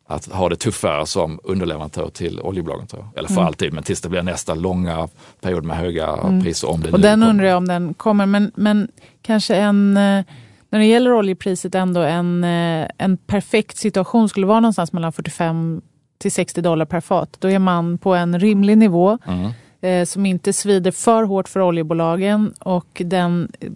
att 0.07 0.27
ha 0.27 0.49
det 0.49 0.57
tuffare 0.57 1.07
som 1.07 1.41
underleverantör 1.45 2.09
till 2.11 2.41
oljebolagen. 2.41 2.87
Tror 2.87 3.03
jag. 3.03 3.19
Eller 3.19 3.29
för 3.29 3.35
Mm. 3.35 3.47
alltid, 3.47 3.73
men 3.73 3.83
tills 3.85 4.01
det 4.01 4.09
blir 4.09 4.23
nästa 4.23 4.55
långa 4.55 5.09
period 5.41 5.65
med 5.65 5.77
höga 5.77 6.17
priser. 6.43 6.71
Om 6.71 6.81
det 6.81 6.93
Och 6.93 7.01
den 7.01 7.21
kommer. 7.21 7.31
undrar 7.31 7.47
jag 7.47 7.57
om 7.57 7.69
den 7.69 7.95
kommer. 7.95 8.27
Men, 8.27 8.53
men 8.55 8.89
kanske 9.23 9.57
en, 9.57 9.97
eh, 9.97 10.25
när 10.71 10.79
det 10.79 10.87
gäller 10.87 11.13
oljepriset 11.13 11.75
ändå 11.75 12.01
en, 12.01 12.45
eh, 12.45 12.89
en 12.99 13.17
perfekt 13.17 13.77
situation 13.77 14.29
skulle 14.29 14.47
vara 14.47 14.61
någonstans 14.61 14.93
mellan 14.93 15.13
45 15.13 15.81
till 16.19 16.33
60 16.33 16.61
dollar 16.63 16.85
per 16.85 17.01
fat. 17.01 17.37
Då 17.39 17.51
är 17.51 17.59
man 17.59 17.99
på 17.99 18.15
en 18.15 18.39
rimlig 18.41 18.79
nivå 18.79 19.19
Mm. 19.27 19.51
eh, 19.81 20.05
som 20.07 20.27
inte 20.27 20.53
svider 20.53 20.91
för 20.91 21.23
hårt 21.23 21.49
för 21.49 21.61
oljebolagen 21.63 22.53
och 22.59 23.03
den 23.05 23.49
eh, 23.61 23.69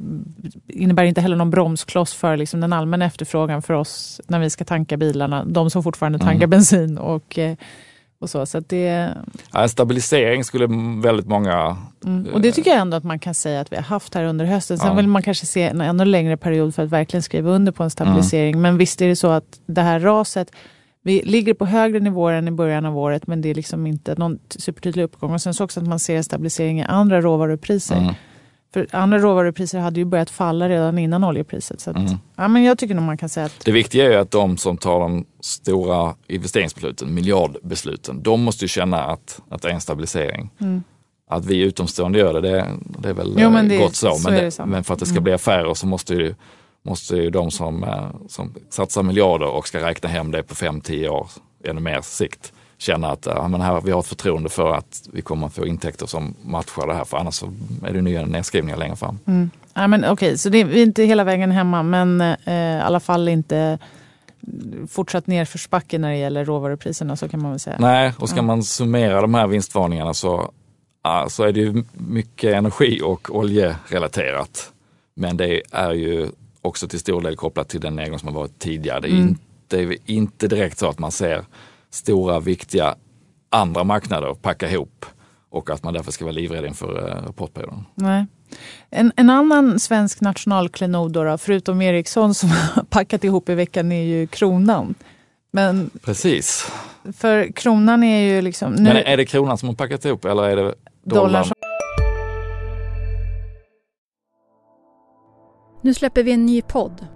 innebär 0.68 1.04
inte 1.04 1.20
heller 1.20 1.36
någon 1.36 1.50
bromskloss 1.50 2.14
för 2.14 2.36
liksom, 2.36 2.60
den 2.60 2.72
allmänna 2.72 3.04
efterfrågan 3.04 3.62
för 3.62 3.74
oss 3.74 4.20
när 4.26 4.38
vi 4.38 4.50
ska 4.50 4.64
tanka 4.64 4.96
bilarna. 4.96 5.44
De 5.44 5.70
som 5.70 5.82
fortfarande 5.82 6.18
tankar 6.18 6.34
Mm. 6.34 6.50
bensin 6.50 6.98
och, 6.98 7.38
eh, 7.38 7.56
och 8.18 8.30
så. 8.30 8.46
så 8.46 8.60
det, 8.60 9.14
Ja, 9.52 9.62
en 9.62 9.68
stabilisering 9.68 10.44
skulle 10.44 10.66
väldigt 11.02 11.26
många 11.26 11.76
Mm. 12.06 12.34
Och 12.34 12.40
det 12.40 12.52
tycker 12.52 12.70
jag 12.70 12.80
ändå 12.80 12.96
att 12.96 13.04
man 13.04 13.18
kan 13.18 13.34
säga 13.34 13.60
att 13.60 13.72
vi 13.72 13.76
har 13.76 13.82
haft 13.82 14.14
här 14.14 14.24
under 14.24 14.44
hösten. 14.44 14.78
Sen 14.78 14.88
Ja. 14.88 14.94
vill 14.94 15.08
man 15.08 15.22
kanske 15.22 15.46
se 15.46 15.62
en 15.62 15.80
ännu 15.80 16.04
längre 16.04 16.36
period 16.36 16.74
för 16.74 16.82
att 16.82 16.90
verkligen 16.90 17.22
skriva 17.22 17.50
under 17.50 17.72
på 17.72 17.82
en 17.82 17.90
stabilisering. 17.90 18.50
Mm. 18.50 18.62
Men 18.62 18.78
visst 18.78 19.02
är 19.02 19.08
det 19.08 19.16
så 19.16 19.28
att 19.28 19.60
det 19.66 19.80
här 19.80 20.00
raset, 20.00 20.50
vi 21.02 21.22
ligger 21.22 21.54
på 21.54 21.66
högre 21.66 22.00
nivåer 22.00 22.34
än 22.34 22.48
i 22.48 22.50
början 22.50 22.86
av 22.86 22.98
året 22.98 23.26
men 23.26 23.42
det 23.42 23.48
är 23.48 23.54
liksom 23.54 23.86
inte 23.86 24.14
någon 24.14 24.38
supertydlig 24.48 25.02
uppgång. 25.02 25.32
Och 25.34 25.42
sen 25.42 25.54
så 25.54 25.64
också 25.64 25.80
att 25.80 25.86
man 25.86 25.98
ser 25.98 26.16
en 26.16 26.24
stabilisering 26.24 26.80
i 26.80 26.84
andra 26.84 27.20
råvarupriser. 27.20 27.96
Mm. 27.96 28.14
För 28.74 28.86
andra 28.90 29.18
råvarupriser 29.18 29.78
hade 29.78 30.00
ju 30.00 30.04
börjat 30.04 30.30
falla 30.30 30.68
redan 30.68 30.98
innan 30.98 31.24
oljepriset. 31.24 31.80
Så 31.80 31.90
att, 31.90 31.96
Mm. 31.96 32.12
ja, 32.36 32.48
men 32.48 32.64
jag 32.64 32.78
tycker 32.78 32.94
nog 32.94 33.04
man 33.04 33.16
kan 33.16 33.28
säga 33.28 33.46
att 33.46 33.64
Det 33.64 33.72
viktiga 33.72 34.04
är 34.06 34.10
ju 34.10 34.16
att 34.16 34.30
de 34.30 34.56
som 34.56 34.76
tar 34.76 35.00
de 35.00 35.24
stora 35.40 36.14
investeringsbesluten, 36.26 37.14
miljardbesluten, 37.14 38.22
de 38.22 38.42
måste 38.42 38.64
ju 38.64 38.68
känna 38.68 39.02
att, 39.04 39.40
att 39.48 39.62
det 39.62 39.68
är 39.68 39.72
en 39.72 39.80
stabilisering. 39.80 40.50
Att 41.30 41.44
vi 41.46 41.62
utomstående 41.62 42.18
gör 42.18 42.34
det, 42.34 42.40
det, 42.40 42.66
det 42.98 43.08
är 43.08 43.12
väl 43.14 43.30
Mm. 43.30 43.42
Jo, 43.42 43.50
men 43.50 43.64
eh, 43.64 43.70
det- 43.70 43.78
gott 43.78 43.96
så. 43.96 44.14
så 44.14 44.30
Men, 44.30 44.38
det, 44.50 44.66
men 44.66 44.84
för 44.84 44.94
att 44.94 45.00
det 45.00 45.06
ska 45.06 45.14
Mm. 45.14 45.24
bli 45.24 45.32
affärer 45.32 45.74
så 45.74 45.86
måste 45.86 46.14
ju, 46.14 46.34
måste 46.84 47.16
ju 47.16 47.30
de 47.30 47.50
som, 47.50 47.84
eh, 47.84 48.06
som 48.28 48.54
satsar 48.70 49.02
miljarder 49.02 49.46
och 49.48 49.68
ska 49.68 49.80
räkna 49.86 50.08
hem 50.08 50.30
det 50.30 50.42
på 50.42 50.54
5-10 50.54 51.08
år, 51.08 51.28
ännu 51.64 51.80
mer 51.80 52.00
sikt, 52.00 52.52
känna 52.84 53.10
att 53.10 53.26
ja, 53.26 53.48
men 53.48 53.60
här, 53.60 53.80
vi 53.80 53.90
har 53.90 54.00
ett 54.00 54.06
förtroende 54.06 54.48
för 54.48 54.74
att 54.74 55.08
vi 55.12 55.22
kommer 55.22 55.46
att 55.46 55.54
få 55.54 55.66
intäkter 55.66 56.06
som 56.06 56.34
matchar 56.42 56.86
det 56.86 56.94
här. 56.94 57.04
För 57.04 57.16
annars 57.16 57.34
så 57.34 57.52
är 57.86 57.92
det 57.92 58.02
nya 58.02 58.26
nedskrivningar 58.26 58.76
längre 58.78 58.96
fram. 58.96 59.18
Mm. 59.26 59.50
Ja, 59.74 59.86
men 59.86 60.04
Okej, 60.04 60.38
så 60.38 60.48
det 60.48 60.58
är 60.60 60.64
vi 60.64 60.78
är 60.78 60.82
inte 60.82 61.02
hela 61.02 61.24
vägen 61.24 61.50
hemma 61.50 61.82
men 61.82 62.20
eh, 62.20 62.54
i 62.54 62.80
alla 62.80 63.00
fall 63.00 63.28
inte 63.28 63.78
fortsatt 64.88 65.26
nerförsbacke 65.26 65.98
när 65.98 66.10
det 66.10 66.16
gäller 66.16 66.44
råvarupriserna 66.44 67.16
så 67.16 67.28
kan 67.28 67.42
man 67.42 67.50
väl 67.50 67.60
säga. 67.60 67.76
Nej, 67.80 68.12
och 68.18 68.28
ska 68.28 68.42
man 68.42 68.62
summera 68.62 69.20
de 69.20 69.34
här 69.34 69.46
vinstvarningarna 69.46 70.14
så, 70.14 70.50
så 71.28 71.42
är 71.44 71.52
det 71.52 71.60
ju 71.60 71.84
mycket 71.92 72.54
energi 72.54 73.00
och 73.04 73.36
oljerelaterat. 73.36 74.72
Men 75.14 75.36
det 75.36 75.62
är 75.70 75.92
ju 75.92 76.28
också 76.62 76.88
till 76.88 76.98
stor 77.00 77.20
del 77.20 77.36
kopplat 77.36 77.68
till 77.68 77.80
den 77.80 77.96
nedgång 77.96 78.18
som 78.18 78.28
har 78.28 78.34
varit 78.40 78.58
tidigare. 78.58 79.00
Det 79.00 79.08
är, 79.08 79.10
Mm. 79.10 79.28
inte, 79.28 79.40
det 79.68 79.82
är 79.82 79.96
inte 80.06 80.48
direkt 80.48 80.78
så 80.78 80.88
att 80.88 80.98
man 80.98 81.12
ser 81.12 81.44
stora 81.94 82.40
viktiga 82.40 82.94
andra 83.50 83.84
marknader 83.84 84.34
packa 84.34 84.70
ihop 84.70 85.06
och 85.50 85.70
att 85.70 85.82
man 85.84 85.94
därför 85.94 86.12
ska 86.12 86.24
vara 86.24 86.32
livrädd 86.32 86.64
inför 86.64 87.08
eh, 87.08 87.22
rapportperioden. 87.26 87.84
Nej. 87.94 88.26
En, 88.90 89.12
en 89.16 89.30
annan 89.30 89.78
svensk 89.80 90.20
nationalklenod, 90.20 91.12
då, 91.12 91.24
då, 91.24 91.38
förutom 91.38 91.82
Ericsson 91.82 92.34
som 92.34 92.48
har 92.74 92.82
packat 92.82 93.24
ihop 93.24 93.48
i 93.48 93.54
veckan, 93.54 93.92
är 93.92 94.02
ju 94.02 94.26
kronan. 94.26 94.94
Men 95.50 95.90
Precis. 96.04 96.72
för 97.16 97.52
kronan 97.52 98.02
är 98.02 98.20
ju 98.20 98.42
liksom... 98.42 98.72
Nu, 98.72 98.82
Men 98.82 98.96
är 98.96 99.16
det 99.16 99.24
kronan 99.26 99.58
som 99.58 99.68
har 99.68 99.76
packat 99.76 100.04
ihop 100.04 100.24
eller 100.24 100.42
är 100.44 100.56
det 100.56 100.74
dollarn? 101.04 101.44
som- 101.44 101.54
Nu 105.82 105.94
släpper 105.94 106.22
vi 106.22 106.32
en 106.32 106.46
ny 106.46 106.62
podd. 106.62 107.06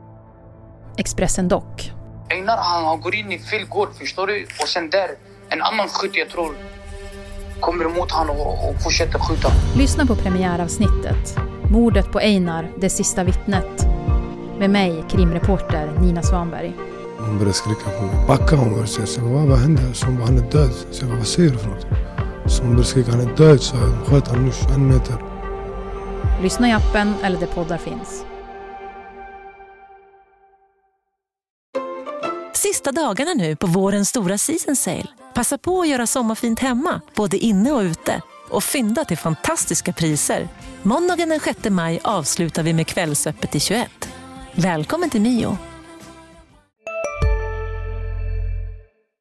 Expressen 0.99 1.49
Dock. 1.49 1.93
Einar 2.31 2.57
han, 2.57 2.85
han 2.85 3.01
går 3.01 3.15
in 3.15 3.33
i 3.33 3.39
fel 3.39 3.65
gård, 3.65 3.89
förstår 3.99 4.27
du? 4.27 4.47
Och 4.63 4.69
sen 4.69 4.91
där, 4.91 5.11
en 5.49 5.63
annan 5.63 5.89
skytt 5.89 6.17
jag 6.17 6.29
tror 6.31 6.55
kommer 7.61 7.85
emot 7.85 8.11
han 8.11 8.31
och, 8.31 8.69
och 8.69 8.83
fortsätter 8.83 9.19
skjuta. 9.19 9.49
Lyssna 9.77 10.07
på 10.07 10.15
premiäravsnittet. 10.15 11.37
Mordet 11.71 12.13
på 12.13 12.19
Einar, 12.19 12.71
det 12.81 12.91
sista 12.91 13.25
vittnet. 13.25 13.87
Med 14.59 14.71
mig, 14.71 15.05
krimreporter 15.11 15.93
Nina 16.01 16.23
Svanberg. 16.23 16.73
Hon 17.19 17.39
började 17.39 17.53
skrika 17.53 17.91
på 17.99 18.03
mig. 18.03 18.27
Backa 18.27 18.57
hon 18.57 18.71
började 18.71 18.89
säga. 18.89 19.07
Så 19.07 19.21
vad, 19.21 19.43
vad 19.49 19.59
hände? 19.59 19.95
Så 19.95 20.07
hon 20.07 20.17
bara, 20.17 20.25
han 20.25 20.39
är 20.39 20.51
död. 20.51 20.71
Så 20.91 21.03
jag 21.03 21.09
bara, 21.09 21.19
vad 21.19 21.27
säger 21.27 21.51
du 21.51 21.59
för 21.59 21.69
något? 21.69 21.87
Så 22.47 22.63
hon 22.63 22.71
började 22.71 22.89
skrika, 22.89 23.11
han 23.11 23.21
är 23.21 23.37
död. 23.37 23.61
Så 23.61 23.77
jag 23.77 24.07
sköt 24.07 24.29
han 24.29 24.45
nu 24.45 24.53
en 24.75 24.89
meter. 24.89 25.17
Lyssna 26.43 26.69
i 26.69 26.73
appen 26.73 27.15
eller 27.23 27.41
där 27.41 27.47
poddar 27.47 27.79
finns. 27.79 28.25
Sista 32.79 32.93
dagarna 32.93 33.35
nu 33.35 33.57
på 33.57 33.67
vårens 33.67 34.09
stora 34.09 34.39
season 34.39 34.77
sale. 34.77 35.07
Passa 35.35 35.59
på 35.59 35.81
att 35.81 35.89
göra 35.89 36.07
sommarfint 36.07 36.61
hemma, 36.61 37.01
både 37.15 37.37
inne 37.37 37.73
och 37.73 37.81
ute. 37.81 38.23
Och 38.51 38.65
fynda 38.65 39.05
till 39.05 39.19
fantastiska 39.19 39.93
priser. 39.93 40.49
Måndagen 40.83 41.29
den 41.29 41.41
6 41.41 41.69
maj 41.71 42.01
avslutar 42.05 42.63
vi 42.63 42.73
med 42.73 42.87
Kvällsöppet 42.87 43.55
i 43.55 43.61
21. 43.61 44.09
Välkommen 44.55 45.11
till 45.11 45.21
Mio. 45.21 45.59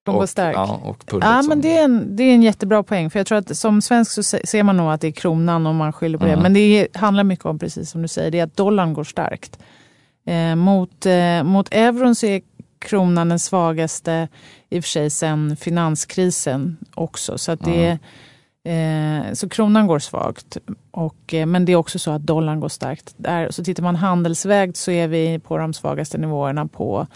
Och, 0.08 0.30
stark. 0.30 0.56
Ja, 0.56 0.82
och. 0.84 1.04
Ja, 1.22 1.42
men 1.42 1.62
det 1.62 1.78
är, 1.78 1.84
en, 1.84 2.16
det 2.16 2.24
är 2.24 2.34
en 2.34 2.44
jättebra 2.44 2.84
poäng. 2.84 3.10
För 3.10 3.20
jag 3.20 3.28
tror 3.28 3.38
att 3.38 3.58
som 3.58 3.82
svensk 3.82 4.12
så 4.12 4.24
se- 4.24 4.48
ser 4.48 4.64
man 4.64 4.78
nog 4.78 4.92
att 4.92 5.02
det 5.02 5.08
är 5.08 5.12
kronan 5.12 5.68
om 5.68 5.76
man 5.76 5.94
skyller 5.94 6.18
på 6.18 6.26
det. 6.26 6.32
Mm. 6.32 6.44
Men 6.44 6.54
det 6.54 6.60
är, 6.60 7.00
handlar 7.00 7.24
mycket 7.24 7.46
om, 7.46 7.60
precis 7.60 7.92
som 7.92 8.02
du 8.02 8.08
säger, 8.08 8.32
det 8.32 8.40
är 8.40 8.44
att 8.44 8.58
dollarn 8.58 8.94
går 8.94 9.04
starkt. 9.04 9.60
Eh, 10.26 10.56
mot, 10.56 11.06
eh, 11.06 11.44
mot 11.44 11.68
euron 11.72 12.16
så 12.16 12.26
är 12.26 12.42
kronan 12.80 13.30
den 13.30 13.40
svagaste 13.40 14.28
i 14.70 14.80
och 14.80 14.84
för 14.84 14.90
sig 14.90 15.10
sedan 15.10 15.56
finanskrisen 15.56 16.78
också. 16.96 17.38
Så, 17.38 17.56
det 17.56 18.00
eh, 18.64 19.34
så 19.34 19.50
kronan 19.50 19.88
går 19.88 20.00
svagt. 20.00 20.58
Och, 20.92 21.34
eh, 21.34 21.46
men 21.46 21.66
det 21.66 21.72
är 21.72 21.76
också 21.76 22.00
så 22.00 22.12
att 22.12 22.26
dollarn 22.26 22.60
går 22.60 22.70
starkt. 22.70 23.14
Där, 23.18 23.52
så 23.52 23.64
tittar 23.64 23.84
man 23.84 23.96
handelsvägt 23.96 24.78
så 24.78 24.92
är 24.92 25.08
vi 25.08 25.40
på 25.40 25.58
de 25.58 25.74
svagaste 25.74 26.18
nivåerna 26.18 26.68
på 26.68 27.08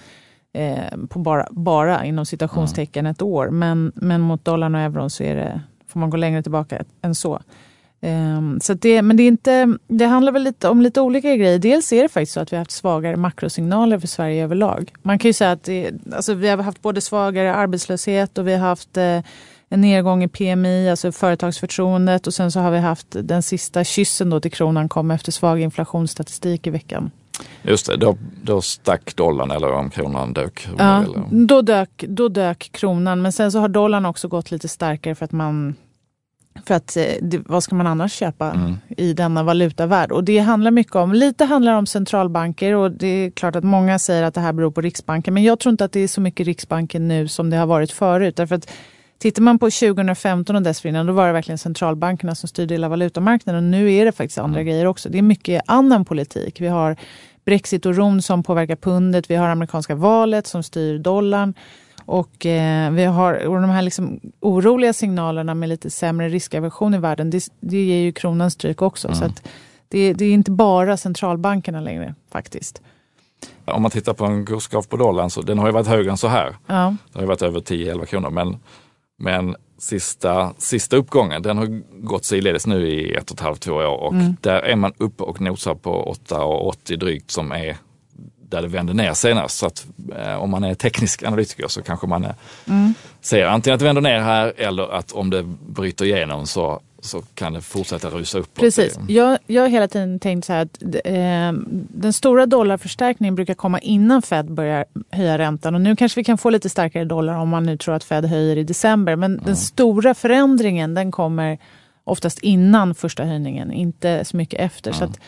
eh, 0.53 0.97
på 1.09 1.19
bara, 1.19 1.47
bara 1.51 2.05
inom 2.05 2.25
citationstecken 2.25 3.05
ett 3.05 3.21
år. 3.21 3.49
Men, 3.49 3.91
men 3.95 4.21
mot 4.21 4.45
dollarn 4.45 4.75
och 4.75 4.81
euron 4.81 5.09
så 5.09 5.23
är 5.23 5.35
det, 5.35 5.61
får 5.87 5.99
man 5.99 6.09
gå 6.09 6.17
längre 6.17 6.43
tillbaka 6.43 6.83
än 7.01 7.15
så. 7.15 7.41
Ehm, 8.01 8.59
så 8.59 8.73
det, 8.73 9.01
men 9.01 9.17
det, 9.17 9.23
är 9.23 9.27
inte, 9.27 9.77
det 9.87 10.05
handlar 10.05 10.31
väl 10.31 10.43
lite 10.43 10.69
om 10.69 10.81
lite 10.81 11.01
olika 11.01 11.35
grejer. 11.35 11.59
Dels 11.59 11.93
är 11.93 12.03
det 12.03 12.09
faktiskt 12.09 12.33
så 12.33 12.39
att 12.39 12.53
vi 12.53 12.55
har 12.55 12.61
haft 12.61 12.71
svagare 12.71 13.15
makrosignaler 13.15 13.99
för 13.99 14.07
Sverige 14.07 14.43
överlag. 14.43 14.93
Man 15.01 15.19
kan 15.19 15.29
ju 15.29 15.33
säga 15.33 15.51
att 15.51 15.63
det, 15.63 15.91
alltså 16.15 16.33
vi 16.33 16.49
har 16.49 16.57
haft 16.57 16.81
både 16.81 17.01
svagare 17.01 17.53
arbetslöshet 17.55 18.37
och 18.37 18.47
vi 18.47 18.53
har 18.53 18.67
haft 18.67 18.97
eh, 18.97 19.19
en 19.69 19.81
nedgång 19.81 20.23
i 20.23 20.27
PMI, 20.27 20.89
alltså 20.89 21.11
företagsförtroendet 21.11 22.27
och 22.27 22.33
sen 22.33 22.51
så 22.51 22.59
har 22.59 22.71
vi 22.71 22.79
haft 22.79 23.07
den 23.09 23.43
sista 23.43 23.83
kyssen 23.83 24.29
då 24.29 24.39
till 24.39 24.51
kronan 24.51 24.89
kom 24.89 25.11
efter 25.11 25.31
svag 25.31 25.59
inflationsstatistik 25.61 26.67
i 26.67 26.69
veckan. 26.69 27.11
Just 27.61 27.85
det, 27.85 27.97
då, 27.97 28.17
då 28.43 28.61
stack 28.61 29.15
dollarn 29.15 29.51
eller 29.51 29.73
om 29.73 29.89
kronan 29.89 30.33
dök. 30.33 30.67
Ja, 30.77 31.03
Eller, 31.03 31.45
då, 31.45 31.61
dök, 31.61 32.03
då 32.07 32.27
dök 32.27 32.69
kronan, 32.71 33.21
men 33.21 33.31
sen 33.31 33.51
så 33.51 33.59
har 33.59 33.69
dollarn 33.69 34.05
också 34.05 34.27
gått 34.27 34.51
lite 34.51 34.67
starkare 34.67 35.15
för 35.15 35.25
att 35.25 35.31
man 35.31 35.75
för 36.65 36.75
att 36.75 36.97
eh, 36.97 37.05
vad 37.45 37.63
ska 37.63 37.75
man 37.75 37.87
annars 37.87 38.13
köpa 38.13 38.51
Mm. 38.51 38.77
i 38.97 39.13
denna 39.13 39.43
valutavärld? 39.43 40.11
Och 40.11 40.23
det 40.23 40.37
handlar 40.37 40.71
mycket 40.71 40.95
om, 40.95 41.13
lite 41.13 41.45
handlar 41.45 41.73
om 41.73 41.85
centralbanker 41.85 42.75
och 42.75 42.91
det 42.91 43.07
är 43.07 43.31
klart 43.31 43.55
att 43.55 43.63
många 43.63 43.99
säger 43.99 44.23
att 44.23 44.33
det 44.33 44.41
här 44.41 44.53
beror 44.53 44.71
på 44.71 44.81
Riksbanken. 44.81 45.33
Men 45.33 45.43
jag 45.43 45.59
tror 45.59 45.71
inte 45.71 45.85
att 45.85 45.91
det 45.91 45.99
är 45.99 46.07
så 46.07 46.21
mycket 46.21 46.45
Riksbanken 46.45 47.07
nu 47.07 47.27
som 47.27 47.49
det 47.49 47.57
har 47.57 47.65
varit 47.65 47.91
förut. 47.91 48.35
Därför 48.35 48.55
att 48.55 48.71
tittar 49.19 49.41
man 49.41 49.59
på 49.59 49.65
2015 49.65 50.55
och 50.55 50.61
dessförinnan 50.61 51.05
då 51.05 51.13
var 51.13 51.27
det 51.27 51.33
verkligen 51.33 51.57
centralbankerna 51.57 52.35
som 52.35 52.49
styrde 52.49 52.73
hela 52.73 52.89
valutamarknaden. 52.89 53.63
Och 53.63 53.69
nu 53.71 53.93
är 53.93 54.05
det 54.05 54.11
faktiskt 54.11 54.37
andra 54.37 54.63
grejer 54.63 54.85
också. 54.85 55.09
Det 55.09 55.17
är 55.17 55.21
mycket 55.21 55.61
annan 55.67 56.05
politik. 56.05 56.61
Vi 56.61 56.67
har 56.67 56.95
Brexit 57.45 57.85
och 57.85 57.95
Rom 57.95 58.21
som 58.21 58.43
påverkar 58.43 58.75
pundet. 58.75 59.29
Vi 59.29 59.35
har 59.35 59.47
amerikanska 59.47 59.95
valet 59.95 60.47
som 60.47 60.63
styr 60.63 60.99
dollarn. 60.99 61.53
Och, 62.11 62.45
eh, 62.45 62.91
vi 62.91 63.05
har, 63.05 63.45
och 63.45 63.61
de 63.61 63.69
här 63.69 63.81
liksom 63.81 64.19
oroliga 64.39 64.93
signalerna 64.93 65.53
med 65.53 65.69
lite 65.69 65.89
sämre 65.89 66.29
riskaversion 66.29 66.93
i 66.93 66.97
världen, 66.97 67.29
det, 67.29 67.49
det 67.59 67.83
ger 67.83 67.97
ju 67.97 68.11
kronan 68.11 68.51
stryk 68.51 68.81
också. 68.81 69.15
Så 69.15 69.25
att 69.25 69.47
det, 69.87 70.13
det 70.13 70.25
är 70.25 70.33
inte 70.33 70.51
bara 70.51 70.97
centralbankerna 70.97 71.81
längre 71.81 72.15
faktiskt. 72.31 72.81
Om 73.65 73.81
man 73.81 73.91
tittar 73.91 74.13
på 74.13 74.25
en 74.25 74.45
kursgraf 74.45 74.87
på 74.87 74.97
dollarn 74.97 75.29
så 75.29 75.41
den 75.41 75.59
har 75.59 75.67
ju 75.67 75.71
varit 75.71 75.87
högre 75.87 76.11
än 76.11 76.17
så 76.17 76.27
här. 76.27 76.55
Ja. 76.67 76.95
Det 77.11 77.17
har 77.17 77.21
ju 77.21 77.27
varit 77.27 77.41
över 77.41 77.59
10-11 77.59 78.05
kronor 78.05 78.29
men, 78.29 78.57
men 79.17 79.55
sista, 79.77 80.53
sista 80.57 80.95
uppgången 80.95 81.41
den 81.41 81.57
har 81.57 81.81
gått 82.03 82.25
sidledes 82.25 82.67
nu 82.67 82.87
i 82.87 83.13
ett 83.13 83.31
och 83.31 83.37
ett 83.37 83.43
halvt, 83.43 83.61
två 83.61 83.73
år 83.73 84.03
och 84.03 84.13
där 84.41 84.59
är 84.59 84.75
man 84.75 84.93
uppe 84.97 85.23
och 85.23 85.41
nosar 85.41 85.75
på 85.75 86.15
8,80 86.27 86.95
drygt 86.95 87.31
som 87.31 87.51
är 87.51 87.77
där 88.51 88.61
det 88.61 88.67
vände 88.67 88.93
ner 88.93 89.13
senast. 89.13 89.57
Så 89.57 89.65
att 89.65 89.85
eh, 90.17 90.35
om 90.35 90.49
man 90.49 90.63
är 90.63 90.73
teknisk 90.73 91.23
analytiker 91.23 91.67
så 91.67 91.81
kanske 91.81 92.07
man 92.07 92.25
är, 92.25 92.35
ser 93.21 93.45
antingen 93.45 93.73
att 93.73 93.79
det 93.79 93.85
vänder 93.85 94.01
ner 94.01 94.19
här 94.19 94.53
eller 94.57 94.93
att 94.93 95.11
om 95.11 95.29
det 95.29 95.43
bryter 95.67 96.05
igenom 96.05 96.47
så, 96.47 96.81
så 96.99 97.21
kan 97.35 97.53
det 97.53 97.61
fortsätta 97.61 98.09
rusa 98.09 98.37
uppåt. 98.37 98.55
Precis. 98.55 98.99
Jag, 99.07 99.37
jag 99.47 99.61
har 99.61 99.69
hela 99.69 99.87
tiden 99.87 100.19
tänkt 100.19 100.45
så 100.45 100.53
här 100.53 100.61
att 100.61 100.83
eh, 101.05 101.51
den 101.89 102.13
stora 102.13 102.45
dollarförstärkningen 102.45 103.35
brukar 103.35 103.53
komma 103.53 103.79
innan 103.79 104.21
Fed 104.21 104.51
börjar 104.51 104.85
höja 105.11 105.37
räntan. 105.37 105.75
Och 105.75 105.81
nu 105.81 105.95
kanske 105.95 106.19
vi 106.19 106.23
kan 106.23 106.37
få 106.37 106.49
lite 106.49 106.69
starkare 106.69 107.05
dollar 107.05 107.37
om 107.37 107.49
man 107.49 107.63
nu 107.63 107.77
tror 107.77 107.95
att 107.95 108.03
Fed 108.03 108.25
höjer 108.25 108.57
i 108.57 108.63
december. 108.63 109.15
Men 109.15 109.41
den 109.45 109.57
stora 109.57 110.13
förändringen 110.13 110.93
den 110.93 111.11
kommer 111.11 111.57
oftast 112.03 112.39
innan 112.39 112.95
första 112.95 113.23
höjningen, 113.23 113.71
inte 113.71 114.25
så 114.25 114.37
mycket 114.37 114.59
efter. 114.59 114.91
Så 114.91 115.03
att 115.03 115.19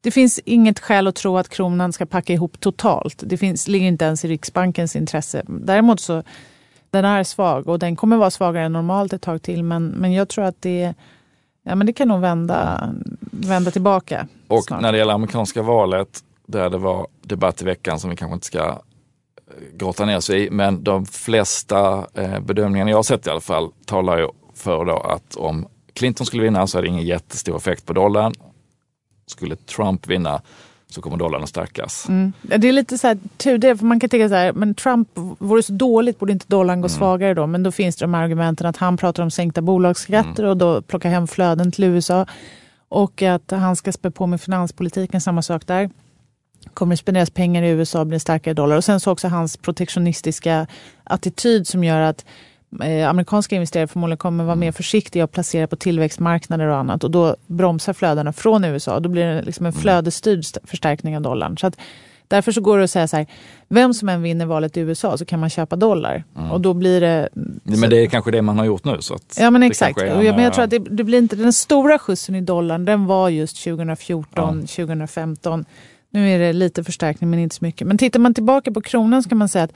det 0.00 0.10
finns 0.10 0.40
inget 0.44 0.80
skäl 0.80 1.06
att 1.06 1.14
tro 1.14 1.38
att 1.38 1.48
kronan 1.48 1.92
ska 1.92 2.06
packa 2.06 2.32
ihop 2.32 2.60
totalt. 2.60 3.22
Det 3.26 3.36
finns, 3.36 3.68
ligger 3.68 3.86
inte 3.86 4.04
ens 4.04 4.24
i 4.24 4.28
Riksbankens 4.28 4.96
intresse. 4.96 5.42
Däremot 5.46 6.00
så 6.00 6.22
den 6.90 7.04
är 7.04 7.24
svag 7.24 7.68
och 7.68 7.78
den 7.78 7.96
kommer 7.96 8.16
vara 8.16 8.30
svagare 8.30 8.64
än 8.64 8.72
normalt 8.72 9.12
ett 9.12 9.22
tag 9.22 9.42
till. 9.42 9.62
Men, 9.62 9.86
men 9.86 10.12
jag 10.12 10.28
tror 10.28 10.44
att 10.44 10.62
det, 10.62 10.94
ja, 11.62 11.74
men 11.74 11.86
det 11.86 11.92
kan 11.92 12.08
nog 12.08 12.20
vända, 12.20 12.90
vända 13.30 13.70
tillbaka. 13.70 14.26
Och 14.48 14.64
snart. 14.64 14.80
när 14.80 14.92
det 14.92 14.98
gäller 14.98 15.14
amerikanska 15.14 15.62
valet, 15.62 16.24
där 16.46 16.70
det 16.70 16.78
var 16.78 17.06
debatt 17.22 17.62
i 17.62 17.64
veckan 17.64 18.00
som 18.00 18.10
vi 18.10 18.16
kanske 18.16 18.34
inte 18.34 18.46
ska 18.46 18.68
eh, 18.68 18.74
grotta 19.72 20.04
ner 20.04 20.20
sig 20.20 20.46
i, 20.46 20.50
men 20.50 20.84
de 20.84 21.06
flesta 21.06 22.06
eh, 22.14 22.40
bedömningarna 22.40 22.90
jag 22.90 22.98
har 22.98 23.02
sett 23.02 23.26
i 23.26 23.30
alla 23.30 23.40
fall 23.40 23.70
talar 23.84 24.18
ju 24.18 24.28
för 24.54 24.84
då 24.84 24.96
att 24.96 25.36
om 25.36 25.66
Clinton 25.92 26.26
skulle 26.26 26.42
vinna 26.42 26.66
så 26.66 26.78
är 26.78 26.82
det 26.82 26.88
ingen 26.88 27.06
jättestor 27.06 27.56
effekt 27.56 27.86
på 27.86 27.92
dollarn. 27.92 28.32
Skulle 29.30 29.56
Trump 29.56 30.06
vinna 30.06 30.42
så 30.90 31.02
kommer 31.02 31.16
dollarn 31.16 31.42
att 31.42 31.48
stärkas. 31.48 32.08
Mm. 32.08 32.32
Det 32.42 32.68
är 32.68 32.72
lite 32.72 32.98
så 32.98 33.06
här 33.06 33.18
tudelat, 33.36 33.78
för 33.78 33.86
man 33.86 34.00
kan 34.00 34.10
tänka 34.10 34.28
så 34.28 34.34
här, 34.34 34.52
men 34.52 34.74
Trump 34.74 35.08
vore 35.38 35.62
så 35.62 35.72
dåligt, 35.72 36.18
borde 36.18 36.32
inte 36.32 36.46
dollarn 36.48 36.80
gå 36.80 36.88
svagare 36.88 37.34
då? 37.34 37.46
Men 37.46 37.62
då 37.62 37.72
finns 37.72 37.96
det 37.96 38.04
de 38.04 38.14
här 38.14 38.22
argumenten 38.22 38.66
att 38.66 38.76
han 38.76 38.96
pratar 38.96 39.22
om 39.22 39.30
sänkta 39.30 39.62
bolagsskatter 39.62 40.44
och 40.44 40.56
då 40.56 40.82
plocka 40.82 41.08
hem 41.08 41.26
flöden 41.26 41.72
till 41.72 41.84
USA. 41.84 42.26
Och 42.88 43.22
att 43.22 43.50
han 43.50 43.76
ska 43.76 43.92
spä 43.92 44.10
på 44.10 44.26
med 44.26 44.40
finanspolitiken, 44.40 45.20
samma 45.20 45.42
sak 45.42 45.66
där. 45.66 45.90
Kommer 46.74 46.92
det 46.92 46.96
spenderas 46.96 47.30
pengar 47.30 47.62
i 47.62 47.68
USA 47.68 48.04
blir 48.04 48.16
det 48.16 48.20
starkare 48.20 48.54
dollar. 48.54 48.76
Och 48.76 48.84
sen 48.84 49.00
så 49.00 49.12
också 49.12 49.28
hans 49.28 49.56
protektionistiska 49.56 50.66
attityd 51.04 51.66
som 51.66 51.84
gör 51.84 52.00
att 52.00 52.24
amerikanska 53.08 53.56
investerare 53.56 53.86
förmodligen 53.86 54.18
kommer 54.18 54.44
vara 54.44 54.56
mer 54.56 54.72
försiktiga 54.72 55.24
och 55.24 55.32
placera 55.32 55.66
på 55.66 55.76
tillväxtmarknader 55.76 56.66
och 56.66 56.76
annat. 56.76 57.04
Och 57.04 57.10
då 57.10 57.36
bromsar 57.46 57.92
flödena 57.92 58.32
från 58.32 58.64
USA. 58.64 59.00
Då 59.00 59.08
blir 59.08 59.26
det 59.26 59.42
liksom 59.42 59.66
en 59.66 59.72
flödesstyrd 59.72 60.38
st- 60.40 60.60
förstärkning 60.64 61.16
av 61.16 61.22
dollarn. 61.22 61.58
Så 61.58 61.66
att 61.66 61.76
därför 62.28 62.52
så 62.52 62.60
går 62.60 62.78
det 62.78 62.84
att 62.84 62.90
säga 62.90 63.08
så 63.08 63.16
här, 63.16 63.26
vem 63.68 63.94
som 63.94 64.08
än 64.08 64.22
vinner 64.22 64.46
valet 64.46 64.76
i 64.76 64.80
USA 64.80 65.16
så 65.16 65.24
kan 65.24 65.40
man 65.40 65.50
köpa 65.50 65.76
dollar. 65.76 66.24
Och 66.52 66.60
då 66.60 66.74
blir 66.74 67.00
det... 67.00 67.28
Men 67.62 67.90
det 67.90 67.96
är 68.02 68.06
kanske 68.06 68.30
det 68.30 68.42
man 68.42 68.58
har 68.58 68.64
gjort 68.64 68.84
nu. 68.84 68.96
Så 69.00 69.18
Ja 69.38 69.50
men 69.50 69.62
exakt. 69.62 69.98
är 69.98 70.16
Och 70.16 70.24
jag, 70.24 70.34
men 70.34 70.44
jag 70.44 70.46
en, 70.46 70.52
tror 70.52 70.64
att 70.64 70.70
det, 70.70 70.78
det 70.78 71.04
blir 71.04 71.18
inte, 71.18 71.36
den 71.36 71.52
stora 71.52 71.98
skjutsen 71.98 72.34
i 72.34 72.40
dollarn 72.40 72.84
den 72.84 73.06
var 73.06 73.28
just 73.28 73.64
2014, 73.64 74.60
2015. 74.60 75.64
Nu 76.10 76.30
är 76.30 76.38
det 76.38 76.52
lite 76.52 76.84
förstärkning 76.84 77.30
men 77.30 77.38
inte 77.38 77.56
så 77.56 77.64
mycket. 77.64 77.86
Men 77.86 77.98
tittar 77.98 78.20
man 78.20 78.34
tillbaka 78.34 78.72
på 78.72 78.80
kronan 78.80 79.22
så 79.22 79.28
kan 79.28 79.38
man 79.38 79.48
säga 79.48 79.64
att 79.64 79.72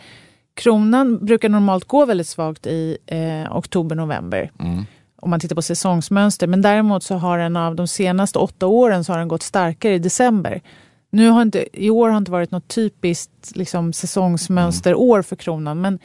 kronan 0.54 1.24
brukar 1.24 1.48
normalt 1.48 1.84
gå 1.84 2.04
väldigt 2.04 2.26
svagt 2.26 2.66
i 2.66 2.98
eh, 3.06 3.56
oktober-november. 3.56 4.50
Mm. 4.60 4.84
Om 5.16 5.30
man 5.30 5.40
tittar 5.40 5.56
på 5.56 5.62
säsongsmönster. 5.62 6.46
Men 6.46 6.62
däremot 6.62 7.02
så 7.02 7.14
har 7.14 7.38
den 7.38 7.56
av 7.56 7.76
de 7.76 7.88
senaste 7.88 8.38
åtta 8.38 8.66
åren 8.66 9.04
så 9.04 9.12
har 9.12 9.18
den 9.18 9.28
gått 9.28 9.42
starkare 9.42 9.94
i 9.94 9.98
december. 9.98 10.62
Nu 11.10 11.28
har 11.28 11.42
inte, 11.42 11.82
I 11.82 11.90
år 11.90 12.08
har 12.08 12.18
inte 12.18 12.30
varit 12.30 12.50
något 12.50 12.68
typiskt 12.68 13.56
liksom, 13.56 13.92
säsongsmönsterår 13.92 15.22
för 15.22 15.36
kronan. 15.36 15.80
Men 15.80 15.98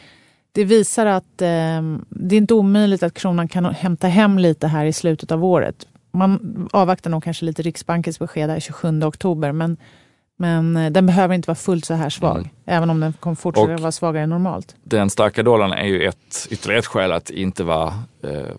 det 0.51 0.63
visar 0.63 1.05
att 1.05 1.41
eh, 1.41 1.81
det 2.09 2.35
är 2.35 2.37
inte 2.37 2.53
omöjligt 2.53 3.03
att 3.03 3.13
kronan 3.13 3.47
kan 3.47 3.65
hämta 3.65 4.07
hem 4.07 4.39
lite 4.39 4.67
här 4.67 4.85
i 4.85 4.93
slutet 4.93 5.31
av 5.31 5.45
året. 5.45 5.87
Man 6.11 6.69
avvaktar 6.73 7.09
nog 7.09 7.23
kanske 7.23 7.45
lite 7.45 7.61
Riksbankens 7.61 8.19
besked 8.19 8.49
här 8.49 8.59
27 8.59 9.03
oktober. 9.03 9.51
Men, 9.51 9.77
men 10.39 10.77
eh, 10.77 10.91
den 10.91 11.05
behöver 11.05 11.35
inte 11.35 11.47
vara 11.47 11.55
fullt 11.55 11.85
så 11.85 11.93
här 11.93 12.09
svag. 12.09 12.37
Mm. 12.37 12.49
Även 12.65 12.89
om 12.89 12.99
den 12.99 13.13
kommer 13.13 13.35
fortsätta 13.35 13.77
vara 13.77 13.91
svagare 13.91 14.23
än 14.23 14.29
normalt. 14.29 14.75
Den 14.83 15.09
starka 15.09 15.43
dollarn 15.43 15.71
är 15.71 15.85
ju 15.85 16.07
ett, 16.07 16.47
ytterligare 16.49 16.79
ett 16.79 16.85
skäl 16.85 17.11
att 17.11 17.29
inte 17.29 17.63
vara 17.63 17.93
eh, 18.23 18.55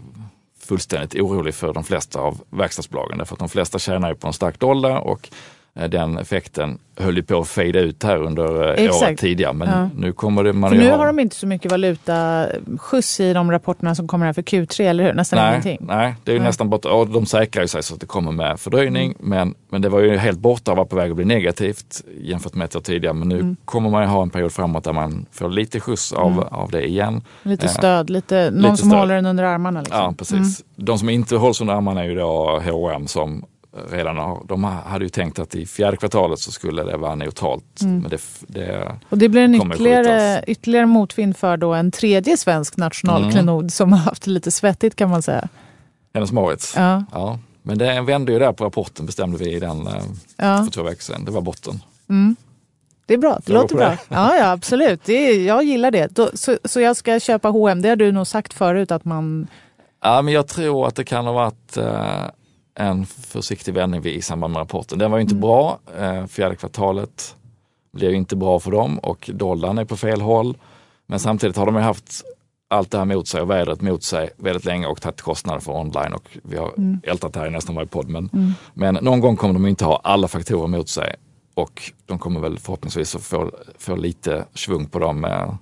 fullständigt 0.60 1.14
orolig 1.14 1.54
för 1.54 1.72
de 1.72 1.84
flesta 1.84 2.20
av 2.20 2.40
verkstadsbolagen. 2.50 3.18
Därför 3.18 3.34
att 3.34 3.38
de 3.38 3.48
flesta 3.48 3.78
tjänar 3.78 4.08
ju 4.08 4.14
på 4.14 4.26
en 4.26 4.32
stark 4.32 4.58
dollar 4.58 4.96
och 4.96 5.28
den 5.74 6.18
effekten 6.18 6.78
höll 6.96 7.16
ju 7.16 7.22
på 7.22 7.40
att 7.40 7.48
fejda 7.48 7.80
ut 7.80 8.02
här 8.02 8.16
under 8.22 8.68
eh, 8.78 8.84
Exakt. 8.84 9.02
året 9.02 9.18
tidigare. 9.18 9.52
Men 9.52 9.68
Ja. 9.68 9.88
nu 9.96 10.12
kommer 10.12 10.44
det, 10.44 10.52
man 10.52 10.70
För 10.70 10.76
nu 10.76 10.90
ha- 10.90 10.96
har 10.96 11.06
de 11.06 11.18
inte 11.18 11.36
så 11.36 11.46
mycket 11.46 11.70
valutaskjuts 11.72 13.20
i 13.20 13.32
de 13.32 13.50
rapporterna 13.50 13.94
som 13.94 14.08
kommer 14.08 14.26
här 14.26 14.32
för 14.32 14.42
Q3, 14.42 14.82
eller 14.90 15.04
hur? 15.04 15.12
Nästan 15.12 15.38
Nej, 15.38 15.48
ingenting. 15.50 15.78
nej, 15.80 16.14
det 16.24 16.30
är 16.30 16.34
ju 16.34 16.38
Nej. 16.40 16.48
nästan 16.48 16.70
borta. 16.70 16.92
Och 16.92 17.08
de 17.08 17.26
säkrar 17.26 17.62
ju 17.62 17.68
sig 17.68 17.82
så 17.82 17.94
att 17.94 18.00
det 18.00 18.06
kommer 18.06 18.32
med 18.32 18.60
fördröjning. 18.60 19.14
Mm. 19.20 19.28
Men, 19.30 19.54
men 19.70 19.82
det 19.82 19.88
var 19.88 20.00
ju 20.00 20.16
helt 20.16 20.38
borta 20.38 20.70
och 20.70 20.76
var 20.76 20.84
på 20.84 20.96
väg 20.96 21.10
att 21.10 21.16
bli 21.16 21.24
negativt 21.24 22.02
jämfört 22.20 22.54
med 22.54 22.64
ett 22.64 22.76
år 22.76 22.80
tidigare. 22.80 23.14
Men 23.14 23.28
nu 23.28 23.40
Mm. 23.40 23.56
kommer 23.64 23.90
man 23.90 24.02
ju 24.02 24.08
ha 24.08 24.22
en 24.22 24.30
period 24.30 24.52
framåt 24.52 24.84
där 24.84 24.92
man 24.92 25.26
får 25.32 25.48
lite 25.50 25.80
skjuts 25.80 26.12
av, 26.12 26.48
av 26.50 26.70
det 26.70 26.88
igen. 26.88 27.22
Lite 27.42 27.66
Eh, 27.66 27.72
stöd, 27.72 28.10
lite, 28.10 28.50
någon 28.50 28.62
lite 28.62 28.76
som 28.76 28.88
stöd. 28.90 29.00
håller 29.00 29.14
den 29.14 29.26
under 29.26 29.44
armarna. 29.44 29.80
Liksom. 29.80 29.98
Ja, 29.98 30.14
precis. 30.18 30.64
De 30.76 30.98
som 30.98 31.08
inte 31.08 31.36
hålls 31.36 31.60
under 31.60 31.74
armarna 31.74 32.00
är 32.04 32.08
ju 32.08 32.14
då 32.14 32.60
H&M 32.64 33.06
som 33.06 33.44
redan 33.90 34.46
de 34.46 34.64
hade 34.64 35.04
ju 35.04 35.08
tänkt 35.08 35.38
att 35.38 35.54
i 35.54 35.66
fjärde 35.66 35.96
kvartalet 35.96 36.38
så 36.38 36.52
skulle 36.52 36.82
det 36.82 36.96
vara 36.96 37.14
neutralt. 37.14 37.80
Mm. 37.82 37.98
Men 37.98 38.10
det, 38.10 38.20
det, 38.46 38.98
Och 39.08 39.18
det 39.18 39.28
blir 39.28 39.42
en 39.42 39.54
ytterligare, 39.54 40.44
ytterligare 40.46 40.86
motvind 40.86 41.36
för 41.36 41.56
då 41.56 41.74
en 41.74 41.90
tredje 41.90 42.36
svensk 42.36 42.76
nationalklenod 42.76 43.60
Mm. 43.60 43.70
som 43.70 43.92
har 43.92 43.98
haft 43.98 44.22
det 44.24 44.30
lite 44.30 44.50
svettigt 44.50 44.96
kan 44.96 45.10
man 45.10 45.22
säga. 45.22 45.48
Hennes 46.14 46.32
Mauritz. 46.32 46.74
Ja, 46.76 47.04
Ja. 47.12 47.38
Men 47.62 47.78
det 47.78 48.00
vände 48.00 48.32
ju 48.32 48.38
där 48.38 48.52
på 48.52 48.64
rapporten 48.64 49.06
bestämde 49.06 49.38
vi 49.38 49.54
i 49.54 49.60
den 49.60 49.86
eh, 49.86 49.92
ja. 50.36 50.64
för 50.64 50.70
två 50.72 50.82
veckor 50.82 51.02
sedan. 51.02 51.24
Det 51.24 51.30
var 51.30 51.40
botten. 51.40 51.82
Mm. 52.08 52.36
Det 53.06 53.14
är 53.14 53.18
bra, 53.18 53.38
det 53.46 53.52
jag 53.52 53.62
låter 53.62 53.74
bra. 53.74 53.88
det? 53.88 53.98
Ja, 54.08 54.36
ja 54.36 54.50
absolut. 54.50 55.00
Det 55.04 55.12
är, 55.12 55.46
jag 55.46 55.64
gillar 55.64 55.90
det. 55.90 56.14
Då, 56.14 56.30
så, 56.34 56.58
så 56.64 56.80
jag 56.80 56.96
ska 56.96 57.20
köpa 57.20 57.48
H&M. 57.48 57.82
det 57.82 57.88
har 57.88 57.96
du 57.96 58.12
nog 58.12 58.26
sagt 58.26 58.52
förut 58.52 58.90
att 58.90 59.04
man... 59.04 59.46
Ja, 60.02 60.22
men 60.22 60.34
jag 60.34 60.46
tror 60.48 60.86
att 60.86 60.94
det 60.94 61.04
kan 61.04 61.26
ha 61.26 61.32
varit 61.32 61.76
eh, 61.76 62.24
en 62.80 63.06
försiktig 63.06 63.74
vändning 63.74 64.04
i 64.04 64.22
samband 64.22 64.52
med 64.52 64.60
rapporten. 64.60 64.98
Den 64.98 65.10
var 65.10 65.18
ju 65.18 65.22
inte 65.22 65.34
Mm. 65.34 65.40
bra. 65.40 65.78
Eh, 65.98 66.26
fjärde 66.26 66.56
kvartalet 66.56 67.36
blev 67.92 68.14
inte 68.14 68.36
bra 68.36 68.60
för 68.60 68.70
dem 68.70 68.98
och 68.98 69.30
dollarn 69.34 69.78
är 69.78 69.84
på 69.84 69.96
fel 69.96 70.20
håll. 70.20 70.56
Men 71.06 71.18
samtidigt 71.20 71.56
har 71.56 71.66
de 71.66 71.74
ju 71.74 71.80
haft 71.80 72.22
allt 72.68 72.90
det 72.90 72.98
här 72.98 73.04
mot 73.04 73.28
sig 73.28 73.40
och 73.40 73.50
vädret 73.50 73.80
mot 73.82 74.02
sig 74.02 74.30
väldigt 74.36 74.64
länge 74.64 74.86
och 74.86 75.00
tagit 75.00 75.20
kostnader 75.20 75.60
för 75.60 75.72
online 75.72 76.12
och 76.12 76.38
vi 76.42 76.56
har 76.56 76.72
Mm. 76.76 77.00
ältat 77.04 77.32
det 77.32 77.40
här 77.40 77.46
i 77.46 77.50
nästan 77.50 77.74
varje 77.74 77.88
podd. 77.88 78.08
Men, 78.08 78.54
men 78.74 78.94
någon 78.94 79.20
gång 79.20 79.36
kommer 79.36 79.54
de 79.54 79.66
inte 79.66 79.84
ha 79.84 80.00
alla 80.04 80.28
faktorer 80.28 80.66
mot 80.66 80.88
sig 80.88 81.14
och 81.54 81.82
de 82.06 82.18
kommer 82.18 82.40
väl 82.40 82.58
förhoppningsvis 82.58 83.14
att 83.14 83.22
få, 83.22 83.50
få 83.78 83.96
lite 83.96 84.44
svung 84.54 84.86
på 84.86 84.98
de, 84.98 85.24
eh, 85.24 85.54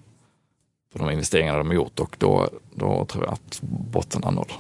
på 0.93 0.99
de 0.99 1.11
investeringar 1.11 1.59
de 1.59 1.67
har 1.67 1.75
gjort 1.75 2.01
och 2.01 2.17
då, 2.19 2.49
då 2.75 3.05
tror 3.05 3.25
jag 3.25 3.33
att 3.33 3.59
botten 3.93 4.25
är 4.25 4.31
nådd. 4.31 4.53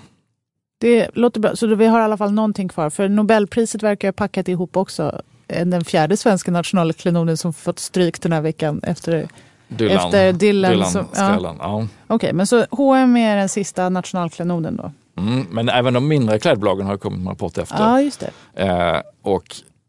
Det 0.78 1.08
låter 1.14 1.40
bra. 1.40 1.56
Så 1.56 1.66
vi 1.66 1.86
har 1.86 2.00
i 2.00 2.02
alla 2.02 2.16
fall 2.16 2.32
någonting 2.32 2.68
kvar. 2.68 2.90
För 2.90 3.08
Nobelpriset 3.08 3.82
verkar 3.82 4.08
ha 4.08 4.12
packat 4.12 4.48
ihop 4.48 4.76
också. 4.76 5.20
Eh, 5.48 5.66
Den 5.66 5.84
fjärde 5.84 6.16
svenska 6.16 6.50
nationalklenoden 6.50 7.36
som 7.36 7.52
fått 7.52 7.78
stryk 7.78 8.20
den 8.22 8.32
här 8.32 8.40
veckan 8.40 8.80
efter... 8.82 9.28
Dylan, 9.68 9.96
Efter 9.96 10.32
Dylan 10.32 10.84
som- 10.86 11.06
ja. 11.14 11.56
ja. 11.58 11.86
Okej, 12.06 12.32
men 12.32 12.46
så 12.46 12.66
H&M 12.70 13.16
är 13.16 13.36
den 13.36 13.48
sista 13.48 13.88
nationalklenoden 13.88 14.76
då? 14.76 14.92
Mm, 15.22 15.46
men 15.50 15.68
även 15.68 15.94
de 15.94 16.08
mindre 16.08 16.38
klädbolagen 16.38 16.86
har 16.86 16.96
kommit 16.96 17.20
med 17.20 17.30
rapport 17.30 17.58
efter. 17.58 17.76
Ja, 17.78 18.00
just 18.00 18.20
det. 18.54 18.62
Eh, 18.66 19.00
och 19.22 19.44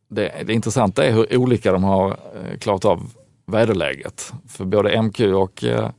det, 0.09 0.31
det 0.45 0.53
intressanta 0.53 1.05
är 1.05 1.11
hur 1.11 1.37
olika 1.37 1.71
de 1.71 1.83
har 1.83 2.09
eh, 2.09 2.57
klarat 2.59 2.85
av 2.85 3.11
väderläget. 3.47 4.33
För 4.47 4.65
både 4.65 5.01
MQ 5.01 5.19
och, 5.19 5.63
eh, 5.63 5.89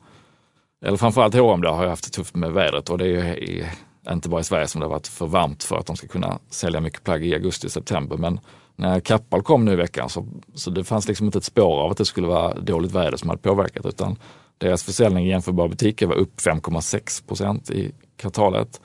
eller 0.85 0.96
framförallt 0.96 1.35
H&M 1.35 1.61
då, 1.61 1.68
har 1.70 1.83
ju 1.85 1.88
haft 1.90 2.05
det 2.05 2.11
tufft 2.11 2.35
med 2.35 2.53
vädret 2.53 2.88
och 2.90 2.98
det 2.98 3.07
är 3.09 3.66
inte 4.10 4.28
bara 4.28 4.40
i 4.40 4.44
Sverige 4.44 4.66
som 4.66 4.80
det 4.80 4.86
har 4.86 4.90
varit 4.90 5.06
för 5.06 5.26
varmt 5.26 5.62
för 5.62 5.76
att 5.76 5.86
de 5.86 5.96
ska 5.96 6.06
kunna 6.06 6.38
sälja 6.50 6.80
mycket 6.80 7.04
plagg 7.04 7.26
i 7.26 7.34
augusti 7.34 7.66
och 7.66 7.72
september. 7.72 8.16
Men 8.16 8.40
när 8.76 9.00
Kappahl 9.00 9.42
kom 9.42 9.64
nu 9.64 9.72
i 9.72 9.76
veckan 9.76 10.08
så, 10.08 10.26
så 10.54 10.70
det 10.70 10.84
fanns 10.84 11.08
liksom 11.08 11.26
inte 11.26 11.38
ett 11.38 11.44
spår 11.44 11.80
av 11.80 11.90
att 11.90 11.96
det 11.96 12.04
skulle 12.04 12.26
vara 12.26 12.54
dåligt 12.54 12.92
väder 12.92 13.16
som 13.16 13.28
hade 13.28 13.42
påverkat 13.42 13.86
utan 13.86 14.16
deras 14.58 14.82
försäljning 14.82 15.26
i 15.26 15.28
jämförbara 15.28 15.68
butiker 15.68 16.06
var 16.06 16.14
upp 16.14 16.40
5,6 16.40 17.26
procent 17.26 17.70
i 17.70 17.92
kvartalet 18.16 18.80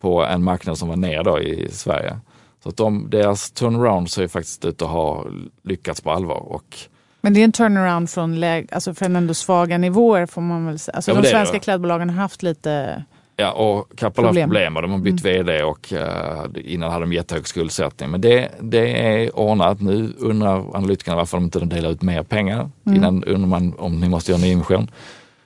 på 0.00 0.24
en 0.24 0.44
marknad 0.44 0.78
som 0.78 0.88
var 0.88 0.96
ner 0.96 1.22
då 1.22 1.40
i 1.40 1.68
Sverige. 1.72 2.16
Så 2.62 2.68
att 2.68 2.76
de, 2.76 3.10
deras 3.10 3.50
turnaround 3.50 4.10
ser 4.10 4.22
ju 4.22 4.28
faktiskt 4.28 4.64
ut 4.64 4.82
att 4.82 4.88
ha 4.88 5.26
lyckats 5.62 6.00
på 6.00 6.10
allvar. 6.10 6.52
Och, 6.52 6.76
Men 7.20 7.34
det 7.34 7.40
är 7.40 7.44
en 7.44 7.52
turnaround 7.52 8.10
från, 8.10 8.44
alltså 8.72 8.94
från 8.94 9.16
ändå 9.16 9.34
svaga 9.34 9.78
nivåer 9.78 10.26
får 10.26 10.40
man 10.40 10.66
väl 10.66 10.78
säga. 10.78 10.96
Alltså 10.96 11.10
Ja, 11.10 11.20
de 11.20 11.28
svenska 11.28 11.58
klädbolagen 11.58 12.10
har 12.10 12.16
haft 12.16 12.42
lite... 12.42 13.04
ja, 13.38 13.52
och 13.52 13.96
Kappahl 13.96 14.24
har 14.24 14.32
Problem. 14.32 14.50
problem 14.50 14.76
och 14.76 14.82
de 14.82 14.90
har 14.90 14.98
bytt 14.98 15.24
vd 15.24 15.62
och 15.62 15.92
eh, 15.92 16.44
innan 16.54 16.90
hade 16.90 17.04
de 17.04 17.12
jättehög 17.12 17.46
skuldsättning. 17.46 18.10
Men 18.10 18.20
det, 18.20 18.48
det 18.60 19.06
är 19.06 19.38
ordnat. 19.38 19.80
Nu 19.80 20.12
undrar 20.18 20.76
analytikerna 20.76 21.16
varför 21.16 21.36
de 21.36 21.44
inte 21.44 21.60
delar 21.60 21.90
ut 21.90 22.02
mer 22.02 22.22
pengar. 22.22 22.70
Innan 22.86 23.24
undrar 23.24 23.48
man 23.48 23.74
om 23.78 24.00
ni 24.00 24.08
måste 24.08 24.32
göra 24.32 24.42
en 24.42 24.48
nyemission. 24.48 24.90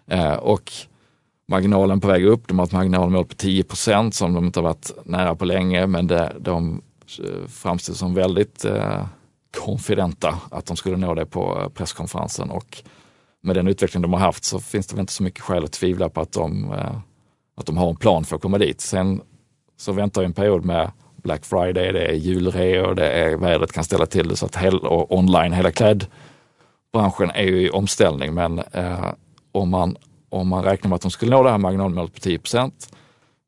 Eh, 0.07 0.33
och 0.33 0.73
marginalen 1.49 2.01
på 2.01 2.09
väg 2.09 2.25
upp. 2.25 2.49
De 2.49 2.59
har 2.59 2.67
ett 2.67 2.73
marginalmål 2.73 3.25
på 3.25 3.35
10% 3.35 4.11
som 4.11 4.35
de 4.35 4.45
inte 4.45 4.61
har 4.61 4.65
varit 4.65 4.91
nära 5.05 5.35
på 5.35 5.45
länge 5.45 5.87
men 5.87 6.07
det, 6.07 6.33
de 6.41 6.83
eh, 7.19 7.49
framstår 7.49 7.95
som 7.95 8.15
väldigt 8.15 8.65
eh, 8.65 9.07
konfidenta 9.59 10.39
att 10.51 10.67
de 10.67 10.77
skulle 10.77 10.97
nå 10.97 11.15
det 11.15 11.27
på 11.27 11.73
presskonferensen 11.75 12.51
och 12.51 12.83
med 13.43 13.57
den 13.57 13.69
utveckling 13.69 14.03
de 14.03 14.13
har 14.13 14.21
haft 14.21 14.45
så 14.45 14.61
finns 14.61 14.87
det 14.87 14.95
väl 14.95 15.01
inte 15.01 15.13
så 15.13 15.23
mycket 15.23 15.41
skäl 15.41 15.65
att 15.65 15.73
tvivla 15.73 16.09
på 16.09 16.21
att 16.21 16.33
de, 16.33 16.75
att 17.57 17.67
de 17.67 17.77
har 17.77 17.91
en 17.91 17.97
plan 17.97 18.25
för 18.25 18.37
att 18.37 18.43
komma 18.43 18.59
dit. 18.59 18.81
Sen 18.81 19.21
så 19.77 19.93
väntar 19.93 20.23
en 20.23 20.33
period 20.33 20.65
med 20.65 20.91
Black 21.23 21.45
Friday, 21.45 21.93
det 21.93 22.07
är 22.07 22.13
julreor, 22.13 22.95
det 22.95 23.11
är 23.11 23.37
vädret 23.37 23.73
kan 23.73 23.85
ställa 23.85 24.07
till 24.07 24.29
det 24.29 24.37
så 24.37 24.47
att 24.47 24.57
hel, 24.57 24.79
och 24.79 25.17
online, 25.19 25.53
hela 25.53 25.71
klädbranschen 25.71 27.31
är 27.35 27.43
ju 27.43 27.67
i 27.67 27.71
omställning 27.71 28.35
men 28.35 28.59
eh, 28.59 29.13
om, 29.53 29.71
man, 29.71 29.97
om 30.29 30.49
man 30.49 30.65
räknar 30.65 30.89
med 30.89 30.97
att 30.97 31.03
de 31.03 31.11
skulle 31.11 31.37
nå 31.37 31.43
det 31.43 31.51
här 31.51 31.59
marginalmålet 31.59 32.15
på 32.15 32.21
10% 32.21 32.73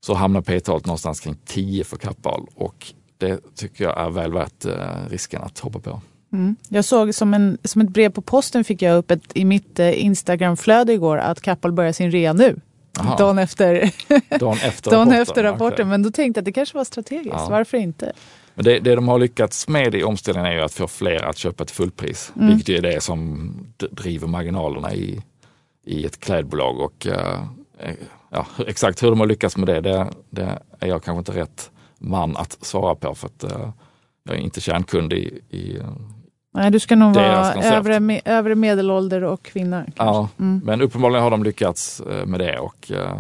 så 0.01 0.15
hamnar 0.15 0.41
P-talet 0.41 0.87
någonstans 0.87 1.21
kring 1.21 1.37
10 1.45 1.85
för 1.85 1.97
Kappahl 1.97 2.47
och 2.55 2.93
det 3.19 3.41
tycker 3.55 3.85
jag 3.85 4.01
är 4.01 4.11
väl 4.11 4.33
värt 4.33 4.65
eh, 4.65 5.09
risken 5.09 5.43
att 5.43 5.59
hoppa 5.59 5.79
på. 5.79 6.01
Mm. 6.33 6.57
Jag 6.69 6.85
såg 6.85 7.15
som, 7.15 7.35
en, 7.35 7.59
som 7.65 7.81
ett 7.81 7.89
brev 7.89 8.11
på 8.11 8.23
posten 8.23 8.65
fick 8.65 8.83
jag 8.83 8.97
upp 8.97 9.11
ett, 9.11 9.23
i 9.35 9.45
mitt 9.45 9.79
eh, 9.79 10.05
Instagramflöde 10.05 10.93
igår 10.93 11.19
att 11.19 11.41
Kappahl 11.41 11.73
börjar 11.73 11.93
sin 11.93 12.11
rea 12.11 12.33
nu. 12.33 12.61
Jaha. 12.97 13.17
Dagen 13.17 13.39
efter, 13.39 13.73
Dagen 14.39 14.59
efter 14.63 14.91
dagen 14.91 15.01
rapporten. 15.01 15.21
efter 15.23 15.43
rapporten. 15.43 15.89
Men 15.89 16.03
då 16.03 16.11
tänkte 16.11 16.39
jag 16.39 16.43
att 16.43 16.45
det 16.45 16.53
kanske 16.53 16.77
var 16.77 16.85
strategiskt. 16.85 17.37
Ja. 17.39 17.47
Varför 17.51 17.79
inte? 17.79 18.13
Men 18.55 18.65
det, 18.65 18.79
det 18.79 18.95
de 18.95 19.09
har 19.09 19.19
lyckats 19.19 19.69
med 19.69 19.95
i 19.95 20.05
omställningen 20.05 20.53
är 20.53 20.55
ju 20.57 20.61
att 20.61 20.75
få 20.75 20.89
fler 20.89 21.25
att 21.25 21.37
köpa 21.39 21.65
till 21.65 21.77
fullpris. 21.77 22.33
Mm. 22.37 22.49
Vilket 22.49 22.79
är 22.79 22.83
det 22.83 23.01
som 23.01 23.51
driver 23.91 24.27
marginalerna 24.27 24.95
i, 24.95 25.23
i 25.85 26.05
ett 26.07 26.21
klädbolag. 26.21 26.81
Och, 26.81 27.07
eh, 27.07 27.41
ja, 28.31 28.47
exakt 28.67 29.03
hur 29.03 29.11
de 29.11 29.21
har 29.21 29.27
lyckats 29.27 29.57
med 29.57 29.67
det, 29.67 29.81
det, 29.81 30.07
det 30.31 30.59
är 30.81 30.89
jag 30.89 31.03
kanske 31.03 31.19
inte 31.19 31.41
rätt 31.41 31.71
man 31.99 32.37
att 32.37 32.59
svara 32.61 32.95
på. 32.95 33.15
För 33.15 33.27
att 33.27 33.45
eh, 33.45 33.71
jag 34.25 34.37
är 34.37 34.41
inte 34.41 34.61
kärnkund 34.61 35.13
i, 35.13 35.41
i 35.51 35.79
Nej, 36.57 36.71
du 36.71 36.81
ska 36.81 36.97
nog 36.97 37.15
vara 37.15 37.55
övre, 37.55 38.01
me, 38.01 38.21
övre 38.25 38.55
medelålder 38.55 39.25
och 39.25 39.43
kvinna. 39.43 39.85
ja, 39.97 40.29
Mm. 40.39 40.61
Men 40.65 40.81
uppenbarligen 40.83 41.23
har 41.23 41.31
de 41.31 41.45
lyckats 41.45 42.01
eh, 42.01 42.27
med 42.27 42.41
det 42.41 42.59
och 42.59 42.91
eh, 42.93 43.19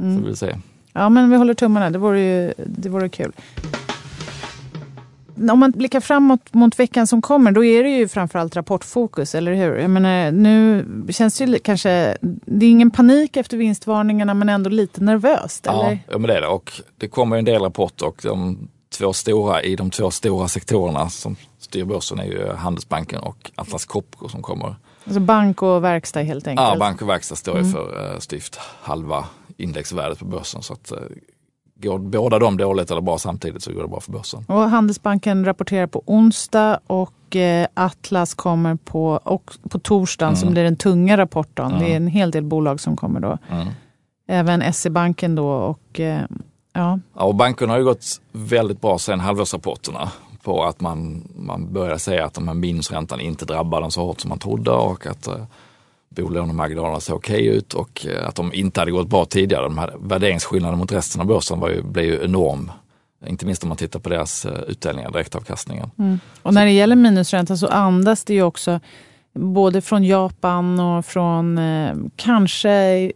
Mm. 0.00 0.16
så 0.16 0.20
vill 0.22 0.30
vi 0.30 0.36
se. 0.36 0.56
Ja, 0.92 1.08
men 1.08 1.30
vi 1.30 1.36
håller 1.36 1.54
tummarna. 1.54 1.90
Det 1.90 1.98
vore 1.98 2.20
ju 2.20 2.52
det 2.66 2.88
vore 2.88 3.08
kul. 3.08 3.32
Om 5.50 5.58
man 5.58 5.70
blickar 5.70 6.00
framåt 6.00 6.54
mot 6.54 6.78
veckan 6.78 7.06
som 7.06 7.22
kommer, 7.22 7.52
då 7.52 7.64
är 7.64 7.82
det 7.84 7.90
ju 7.90 8.08
framförallt 8.08 8.56
rapportfokus, 8.56 9.34
eller 9.34 9.54
hur? 9.54 9.76
Jag 9.76 9.90
menar, 9.90 10.30
nu 10.32 10.86
känns 11.08 11.38
det 11.38 11.44
ju 11.44 11.58
kanske... 11.58 12.16
Det 12.46 12.66
är 12.66 12.70
ingen 12.70 12.90
panik 12.90 13.36
efter 13.36 13.56
vinstvarningarna, 13.56 14.34
men 14.34 14.48
ändå 14.48 14.70
lite 14.70 15.04
nervöst, 15.04 15.66
eller? 15.66 15.98
ja 16.10 16.18
men 16.18 16.22
det 16.22 16.36
är 16.36 16.40
det. 16.40 16.46
Och 16.48 16.72
det 16.96 17.08
kommer 17.08 17.36
en 17.36 17.44
del 17.44 17.62
rapporter 17.62 18.06
och 18.06 18.20
de 18.22 18.68
två 18.98 19.12
stora, 19.12 19.62
i 19.62 19.76
de 19.76 19.90
två 19.90 20.10
stora 20.10 20.48
sektorerna 20.48 21.08
som 21.10 21.36
styr 21.58 21.84
börsen 21.84 22.18
är 22.20 22.24
ju 22.24 22.52
Handelsbanken 22.52 23.20
och 23.20 23.50
Atlas 23.54 23.84
Copco 23.84 24.28
som 24.28 24.42
kommer. 24.42 24.76
Alltså 25.04 25.20
bank 25.20 25.62
och 25.62 25.84
verkstad 25.84 26.20
helt 26.22 26.46
enkelt. 26.46 26.68
Ja, 26.68 26.76
bank 26.78 27.02
och 27.02 27.08
verkstad 27.08 27.36
står 27.36 27.54
ju 27.54 27.60
Mm. 27.60 27.72
för 27.72 28.12
eh, 28.12 28.18
styvt 28.18 28.56
halva 28.82 29.24
indexvärdet 29.56 30.18
på 30.18 30.24
börsen. 30.24 30.62
Så 30.62 30.72
att, 30.72 30.92
eh, 30.92 30.98
går 31.76 31.98
båda 31.98 32.38
de 32.38 32.56
dåligt 32.56 32.90
eller 32.90 33.00
bra 33.00 33.18
samtidigt 33.18 33.62
så 33.62 33.72
går 33.72 33.82
det 33.82 33.88
bra 33.88 34.00
för 34.00 34.12
börsen. 34.12 34.44
Och 34.48 34.60
Handelsbanken 34.70 35.44
rapporterar 35.44 35.86
på 35.86 36.02
onsdag 36.06 36.80
och 36.86 37.36
eh, 37.36 37.66
Atlas 37.74 38.34
kommer 38.34 38.74
på, 38.74 39.20
och 39.24 39.50
på 39.70 39.78
torsdagen 39.78 40.28
Mm. 40.34 40.40
som 40.40 40.50
blir 40.52 40.64
den 40.64 40.76
tunga 40.76 41.16
rapporten. 41.16 41.66
Mm. 41.66 41.78
Det 41.80 41.92
är 41.92 41.96
en 41.96 42.06
hel 42.06 42.30
del 42.30 42.44
bolag 42.44 42.80
som 42.80 42.96
kommer 42.96 43.20
då. 43.20 43.38
Mm. 43.50 43.68
Även 44.28 44.72
SE-banken 44.72 45.34
då 45.34 45.48
och 45.48 46.00
ja, 46.74 46.98
Ja, 47.14 47.24
och 47.24 47.34
bankerna 47.34 47.72
har 47.72 47.78
ju 47.78 47.84
gått 47.84 48.20
väldigt 48.32 48.80
bra 48.80 48.98
sen 48.98 49.20
halvårsrapporterna 49.20 50.10
på 50.42 50.64
att 50.64 50.80
man, 50.80 51.28
man 51.36 51.72
börjar 51.72 51.98
säga 51.98 52.24
att 52.24 52.34
de 52.34 52.48
här 52.48 52.54
minusräntan 52.54 53.20
inte 53.20 53.44
drabbar 53.44 53.80
dem 53.80 53.90
så 53.90 54.04
hårt 54.04 54.20
som 54.20 54.28
man 54.28 54.38
trodde 54.38 54.70
och 54.70 55.06
att 55.06 55.26
eh, 55.26 55.44
bolånemarginalerna 56.08 57.00
ser 57.00 57.14
okej 57.14 57.46
ut 57.46 57.74
och 57.74 58.06
eh, 58.06 58.28
att 58.28 58.34
de 58.34 58.54
inte 58.54 58.80
hade 58.80 58.90
gått 58.90 59.08
bra 59.08 59.24
tidigare. 59.24 59.62
De 59.62 59.78
här 59.78 59.94
värderingsskillnaden 60.00 60.78
mot 60.78 60.92
resten 60.92 61.20
av 61.20 61.26
börsen 61.26 61.60
var 61.60 61.68
ju, 61.68 61.82
blev 61.82 62.04
ju 62.04 62.24
enorm. 62.24 62.72
Inte 63.26 63.46
minst 63.46 63.62
om 63.62 63.68
man 63.68 63.78
tittar 63.78 64.00
på 64.00 64.08
deras 64.08 64.44
eh, 64.44 64.60
utdelningar, 64.68 65.10
direktavkastningen. 65.10 65.90
Och 66.42 66.54
när 66.54 66.64
det 66.64 66.72
gäller 66.72 66.96
minusränta 66.96 67.56
så 67.56 67.66
andas 67.66 68.24
det 68.24 68.34
ju 68.34 68.42
också 68.42 68.80
både 69.32 69.80
från 69.80 70.04
Japan 70.04 70.80
och 70.80 71.06
från 71.06 71.58
eh, 71.58 71.94
kanske, 72.16 73.12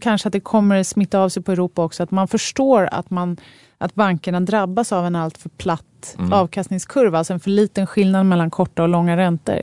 kanske 0.00 0.28
att 0.28 0.32
det 0.32 0.40
kommer 0.40 0.82
smitta 0.82 1.18
av 1.18 1.28
sig 1.28 1.42
på 1.42 1.52
Europa 1.52 1.84
också. 1.84 2.02
Att 2.02 2.10
man 2.10 2.28
förstår 2.28 2.88
att, 2.92 3.10
man, 3.10 3.36
att 3.78 3.94
bankerna 3.94 4.40
drabbas 4.40 4.92
av 4.92 5.06
en 5.06 5.16
alltför 5.16 5.48
platt 5.48 5.82
Mm. 6.18 6.32
avkastningskurva. 6.32 7.18
Alltså 7.18 7.32
en 7.32 7.40
för 7.40 7.50
liten 7.50 7.86
skillnad 7.86 8.26
mellan 8.26 8.50
korta 8.50 8.82
och 8.82 8.88
långa 8.88 9.16
räntor. 9.16 9.60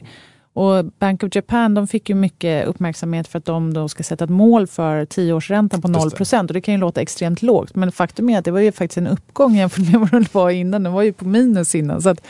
Och 0.53 0.85
Bank 0.85 1.23
of 1.23 1.35
Japan 1.35 1.73
de 1.73 1.87
fick 1.87 2.09
ju 2.09 2.15
mycket 2.15 2.67
uppmärksamhet 2.67 3.27
för 3.27 3.39
att 3.39 3.45
de 3.45 3.73
då 3.73 3.89
ska 3.89 4.03
sätta 4.03 4.23
ett 4.23 4.29
mål 4.29 4.67
för 4.67 5.05
tioårsräntan 5.05 5.81
på 5.81 5.87
0 5.87 6.11
procent. 6.11 6.49
Och 6.49 6.53
det 6.53 6.61
kan 6.61 6.73
ju 6.73 6.79
låta 6.79 7.01
extremt 7.01 7.41
lågt. 7.41 7.75
Men 7.75 7.91
faktum 7.91 8.29
är 8.29 8.37
att 8.39 8.45
det 8.45 8.51
var 8.51 8.59
ju 8.59 8.71
faktiskt 8.71 8.97
en 8.97 9.07
uppgång 9.07 9.55
jämfört 9.55 9.91
med 9.91 9.99
vad 10.11 10.21
det 10.21 10.33
var 10.33 10.49
innan. 10.49 10.83
Det 10.83 10.89
var 10.89 11.01
ju 11.01 11.13
på 11.13 11.25
minus 11.25 11.75
innan. 11.75 12.01
Så 12.01 12.09
att, 12.09 12.21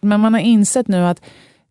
men 0.00 0.20
man 0.20 0.34
har 0.34 0.40
insett 0.40 0.88
nu 0.88 1.06
att 1.06 1.22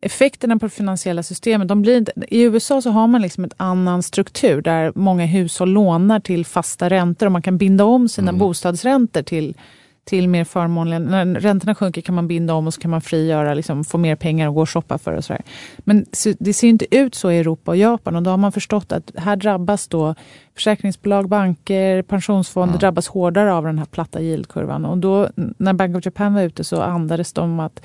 effekterna 0.01 0.59
på 0.59 0.65
det 0.65 0.69
finansiella 0.69 1.23
systemet, 1.23 1.67
de 1.67 1.81
blir 1.81 1.97
inte, 1.97 2.11
i 2.27 2.41
USA 2.41 2.81
så 2.81 2.89
har 2.89 3.07
man 3.07 3.21
liksom 3.21 3.43
en 3.43 3.51
annan 3.57 4.03
struktur 4.03 4.61
där 4.61 4.91
många 4.95 5.25
hushåll 5.25 5.69
lånar 5.69 6.19
till 6.19 6.45
fasta 6.45 6.89
räntor 6.89 7.25
och 7.25 7.31
man 7.31 7.41
kan 7.41 7.57
binda 7.57 7.83
om 7.83 8.09
sina 8.09 8.29
Mm. 8.29 8.39
bostadsräntor 8.39 9.21
till, 9.21 9.57
till 10.03 10.27
mer 10.27 10.43
förmånliga... 10.43 10.99
När 10.99 11.25
räntorna 11.25 11.75
sjunker 11.75 12.01
kan 12.01 12.15
man 12.15 12.27
binda 12.27 12.53
om 12.53 12.67
och 12.67 12.73
så 12.73 12.81
kan 12.81 12.91
man 12.91 13.01
frigöra, 13.01 13.53
liksom, 13.53 13.83
få 13.83 13.97
mer 13.97 14.15
pengar 14.15 14.47
och 14.47 14.53
gå 14.55 14.61
och 14.61 14.69
shoppa 14.69 14.97
för. 14.97 15.13
Och 15.13 15.25
så 15.25 15.33
där. 15.33 15.41
Men 15.77 16.05
det 16.39 16.53
ser 16.53 16.67
inte 16.67 16.97
ut 16.97 17.15
så 17.15 17.31
i 17.31 17.39
Europa 17.39 17.71
och 17.71 17.77
Japan 17.77 18.15
och 18.15 18.23
då 18.23 18.29
har 18.29 18.37
man 18.37 18.51
förstått 18.51 18.91
att 18.91 19.11
här 19.15 19.35
drabbas 19.35 19.87
då 19.87 20.15
försäkringsbolag, 20.55 21.29
banker, 21.29 22.01
pensionsfonder 22.01 22.79
drabbas 22.79 23.07
hårdare 23.07 23.53
av 23.53 23.63
den 23.63 23.77
här 23.77 23.85
platta 23.85 24.21
yieldkurvan. 24.21 24.85
Och 24.85 24.97
då 24.97 25.29
när 25.57 25.73
Bank 25.73 25.97
of 25.97 26.05
Japan 26.05 26.33
var 26.33 26.41
ute 26.41 26.63
så 26.63 26.81
andades 26.81 27.33
de 27.33 27.59
att 27.59 27.81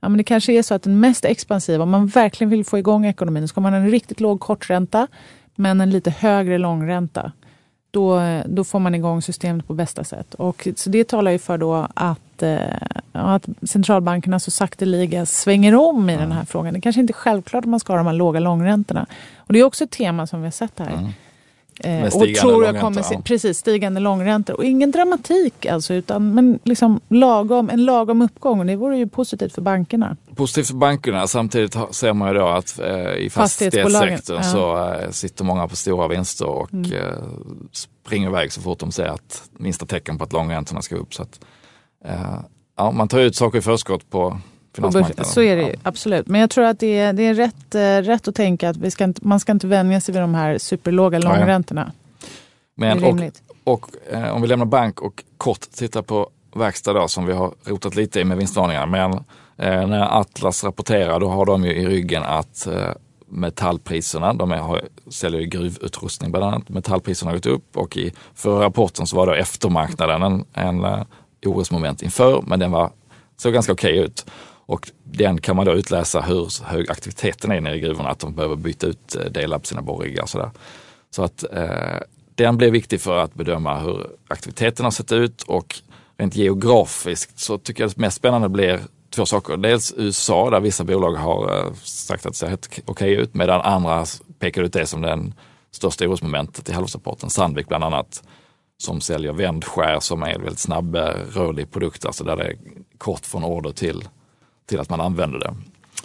Ja, 0.00 0.08
men 0.08 0.18
det 0.18 0.24
kanske 0.24 0.52
är 0.52 0.62
så 0.62 0.74
att 0.74 0.82
den 0.82 1.00
mest 1.00 1.24
expansiva, 1.24 1.82
om 1.82 1.90
man 1.90 2.06
verkligen 2.06 2.50
vill 2.50 2.64
få 2.64 2.78
igång 2.78 3.06
ekonomin, 3.06 3.42
så 3.42 3.48
ska 3.48 3.60
man 3.60 3.72
ha 3.72 3.80
en 3.80 3.90
riktigt 3.90 4.20
låg 4.20 4.40
kortränta, 4.40 5.06
men 5.54 5.80
en 5.80 5.90
lite 5.90 6.10
högre 6.10 6.58
långränta. 6.58 7.32
Då, 7.90 8.22
då 8.46 8.64
får 8.64 8.78
man 8.78 8.94
igång 8.94 9.22
systemet 9.22 9.66
på 9.66 9.74
bästa 9.74 10.04
sätt. 10.04 10.34
Och, 10.34 10.68
så 10.76 10.90
det 10.90 11.04
talar 11.04 11.30
ju 11.30 11.38
för 11.38 11.58
då 11.58 11.88
att, 11.94 12.42
eh, 12.42 12.58
att 13.12 13.48
centralbankerna 13.62 14.40
så 14.40 14.50
sakteliga 14.50 15.26
svänger 15.26 15.74
om 15.74 16.10
i 16.10 16.16
den 16.16 16.32
här 16.32 16.44
frågan. 16.44 16.74
Det 16.74 16.80
kanske 16.80 17.00
inte 17.00 17.10
är 17.10 17.14
självklart 17.14 17.64
att 17.64 17.70
man 17.70 17.80
ska 17.80 17.92
ha 17.92 17.98
de 17.98 18.06
här 18.06 18.14
låga 18.14 18.40
långräntorna. 18.40 19.06
Och 19.36 19.52
det 19.52 19.58
är 19.58 19.64
också 19.64 19.84
ett 19.84 19.90
tema 19.90 20.26
som 20.26 20.40
vi 20.40 20.46
har 20.46 20.52
sett 20.52 20.78
här. 20.78 20.92
Mm. 20.92 21.12
Eh, 21.80 22.04
och 22.04 22.34
tror 22.40 22.64
jag 22.64 22.80
kommer 22.80 23.02
se, 23.02 23.20
precis, 23.24 23.58
stigande 23.58 24.00
långräntor. 24.00 24.54
Och 24.56 24.64
ingen 24.64 24.90
dramatik 24.90 25.66
alltså, 25.66 25.94
utan 25.94 26.34
men 26.34 26.58
liksom 26.64 27.00
lagom, 27.08 27.70
en 27.70 27.84
lagom 27.84 28.22
uppgång. 28.22 28.60
Och 28.60 28.66
det 28.66 28.76
vore 28.76 28.98
ju 28.98 29.06
positivt 29.08 29.54
för 29.54 29.62
bankerna. 29.62 30.16
Positivt 30.34 30.66
för 30.66 30.74
bankerna. 30.74 31.26
Samtidigt 31.26 31.76
ser 31.90 32.12
man 32.12 32.28
ju 32.28 32.34
då 32.38 32.46
att 32.46 32.78
eh, 32.78 33.12
i 33.12 33.30
fastighetssektorn 33.30 34.42
så 34.42 34.92
eh, 34.92 35.10
sitter 35.10 35.44
många 35.44 35.68
på 35.68 35.76
stora 35.76 36.08
vinster 36.08 36.46
och 36.46 36.68
Mm. 36.72 36.92
eh, 36.92 37.00
springer 37.72 38.28
iväg 38.28 38.52
så 38.52 38.60
fort 38.60 38.78
de 38.78 38.92
ser 38.92 39.06
att 39.06 39.42
minsta 39.58 39.86
tecken 39.86 40.18
på 40.18 40.24
att 40.24 40.32
långräntorna 40.32 40.82
ska 40.82 40.96
upp. 40.96 41.14
Så 41.14 41.22
att, 41.22 41.40
eh, 42.04 42.38
ja, 42.76 42.90
man 42.90 43.08
tar 43.08 43.18
ut 43.18 43.36
saker 43.36 43.58
i 43.58 43.62
förskott 43.62 44.10
På 44.10 44.40
finansmarknaden. 44.78 45.24
Så 45.24 45.42
är 45.42 45.56
det 45.56 45.62
ju, 45.62 45.74
absolut. 45.82 46.26
Men 46.26 46.40
jag 46.40 46.50
tror 46.50 46.64
att 46.64 46.80
det 46.80 46.98
är, 46.98 47.12
det 47.12 47.22
är 47.22 47.34
rätt, 47.34 47.74
eh, 47.74 47.80
rätt 47.80 48.28
att 48.28 48.34
tänka 48.34 48.68
att 48.70 48.76
vi 48.76 48.90
ska 48.90 49.04
inte, 49.04 49.26
man 49.26 49.40
ska 49.40 49.52
inte 49.52 49.66
vänja 49.66 50.00
sig 50.00 50.12
vid 50.12 50.22
de 50.22 50.34
här 50.34 50.58
superlåga 50.58 51.18
långräntorna. 51.18 51.92
Men, 52.74 53.04
och, 53.04 53.20
och 53.64 53.90
eh, 54.10 54.34
om 54.34 54.42
vi 54.42 54.48
lämnar 54.48 54.66
bank 54.66 55.00
och 55.00 55.24
kort 55.36 55.60
tittar 55.60 56.02
på 56.02 56.30
verkstad 56.56 56.92
då, 56.92 57.08
som 57.08 57.26
vi 57.26 57.32
har 57.32 57.54
rotat 57.64 57.96
lite 57.96 58.20
i 58.20 58.24
med 58.24 58.36
vinstvarningarna. 58.38 58.86
Men 58.86 59.12
eh, 59.56 59.88
när 59.88 60.20
Atlas 60.20 60.64
rapporterar 60.64 61.20
då 61.20 61.28
har 61.28 61.46
de 61.46 61.64
ju 61.64 61.72
i 61.72 61.86
ryggen 61.86 62.22
att 62.22 62.66
eh, 62.66 62.90
metallpriserna, 63.28 64.34
de 64.34 64.52
är, 64.52 64.56
har, 64.56 64.82
säljer 65.10 65.42
gruvutrustning 65.42 66.30
bland 66.30 66.46
annat, 66.46 66.68
metallpriserna 66.68 67.30
har 67.30 67.36
gått 67.36 67.46
upp 67.46 67.76
och 67.76 67.96
i 67.96 68.12
förra 68.34 68.64
rapporten 68.64 69.06
så 69.06 69.16
var 69.16 69.26
då 69.26 69.32
eftermarknaden 69.32 70.22
en, 70.22 70.44
en 70.52 70.84
uh, 70.84 71.02
orosmoment 71.46 72.02
inför, 72.02 72.42
men 72.46 72.60
den 72.60 72.70
var, 72.70 72.90
såg 73.36 73.52
ganska 73.52 73.72
okej 73.72 73.98
ut. 73.98 74.26
Och 74.68 74.90
den 75.04 75.40
kan 75.40 75.56
man 75.56 75.66
då 75.66 75.72
utläsa 75.72 76.20
hur 76.20 76.64
hög 76.64 76.90
aktiviteten 76.90 77.52
är 77.52 77.60
nere 77.60 77.76
i 77.76 77.80
gruvorna, 77.80 78.08
att 78.08 78.18
de 78.18 78.34
behöver 78.34 78.56
byta 78.56 78.86
ut 78.86 79.16
eh, 79.16 79.24
delar 79.24 79.58
på 79.58 79.66
sina 79.66 79.82
borriggar 79.82 80.22
och 80.22 80.28
sådär. 80.28 80.50
Så 81.10 81.22
att 81.22 81.44
eh, 81.52 82.00
den 82.34 82.56
blir 82.56 82.70
viktig 82.70 83.00
för 83.00 83.16
att 83.16 83.34
bedöma 83.34 83.78
hur 83.78 84.06
aktiviteten 84.28 84.84
har 84.84 84.90
sett 84.90 85.12
ut 85.12 85.42
och 85.42 85.80
rent 86.18 86.36
geografiskt 86.36 87.38
så 87.38 87.58
tycker 87.58 87.82
jag 87.82 87.90
det 87.90 88.00
mest 88.00 88.16
spännande 88.16 88.48
blir 88.48 88.80
två 89.10 89.26
saker. 89.26 89.56
Dels 89.56 89.94
USA 89.96 90.50
där 90.50 90.60
vissa 90.60 90.84
bolag 90.84 91.12
har 91.12 91.58
eh, 91.58 91.72
sagt 91.82 92.26
att 92.26 92.32
det 92.32 92.38
ser 92.38 92.48
helt 92.48 92.80
okej 92.84 93.12
ut 93.12 93.34
medan 93.34 93.60
andra 93.60 94.04
pekar 94.38 94.62
ut 94.62 94.72
det 94.72 94.86
som 94.86 95.02
den 95.02 95.34
största 95.70 96.08
orosmomentet 96.08 96.68
i 96.68 96.72
halvårsrapporten. 96.72 97.30
Sandvik 97.30 97.68
bland 97.68 97.84
annat 97.84 98.22
som 98.78 99.00
säljer 99.00 99.32
vändskär 99.32 100.00
som 100.00 100.22
är 100.22 100.34
en 100.34 100.42
väldigt 100.42 100.58
snabb 100.58 100.94
rörlig 101.34 101.70
produkt, 101.70 102.06
alltså 102.06 102.24
där 102.24 102.36
det 102.36 102.44
är 102.44 102.56
kort 102.98 103.26
från 103.26 103.44
order 103.44 103.72
till, 103.72 104.04
till 104.68 104.80
att 104.80 104.90
man 104.90 105.00
använder 105.00 105.38
det. 105.38 105.54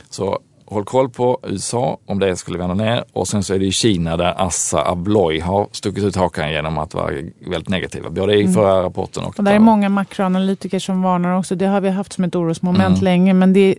Så 0.09 0.39
håll 0.65 0.85
koll 0.85 1.09
på 1.09 1.39
USA 1.43 1.97
om 2.05 2.19
det 2.19 2.35
skulle 2.35 2.57
vända 2.57 2.75
ner 2.75 3.03
och 3.13 3.27
sen 3.27 3.43
så 3.43 3.53
är 3.53 3.59
det 3.59 3.65
i 3.65 3.71
Kina 3.71 4.17
där 4.17 4.41
Assa 4.45 4.89
Abloy 4.91 5.39
har 5.39 5.67
stuckit 5.71 6.03
ut 6.03 6.15
hakan 6.15 6.51
genom 6.51 6.77
att 6.77 6.93
vara 6.93 7.11
väldigt 7.39 7.69
negativa, 7.69 8.09
både 8.09 8.35
i 8.35 8.47
förra 8.47 8.83
rapporten 8.83 9.23
och, 9.23 9.37
Och 9.37 9.43
där 9.43 9.53
är 9.53 9.59
många 9.59 9.89
makroanalytiker 9.89 10.79
som 10.79 11.01
varnar 11.01 11.37
också. 11.37 11.55
Det 11.55 11.65
har 11.65 11.81
vi 11.81 11.89
haft 11.89 12.13
som 12.13 12.23
ett 12.23 12.35
orosmoment 12.35 13.01
länge. 13.01 13.33
Men 13.33 13.53
det, 13.53 13.75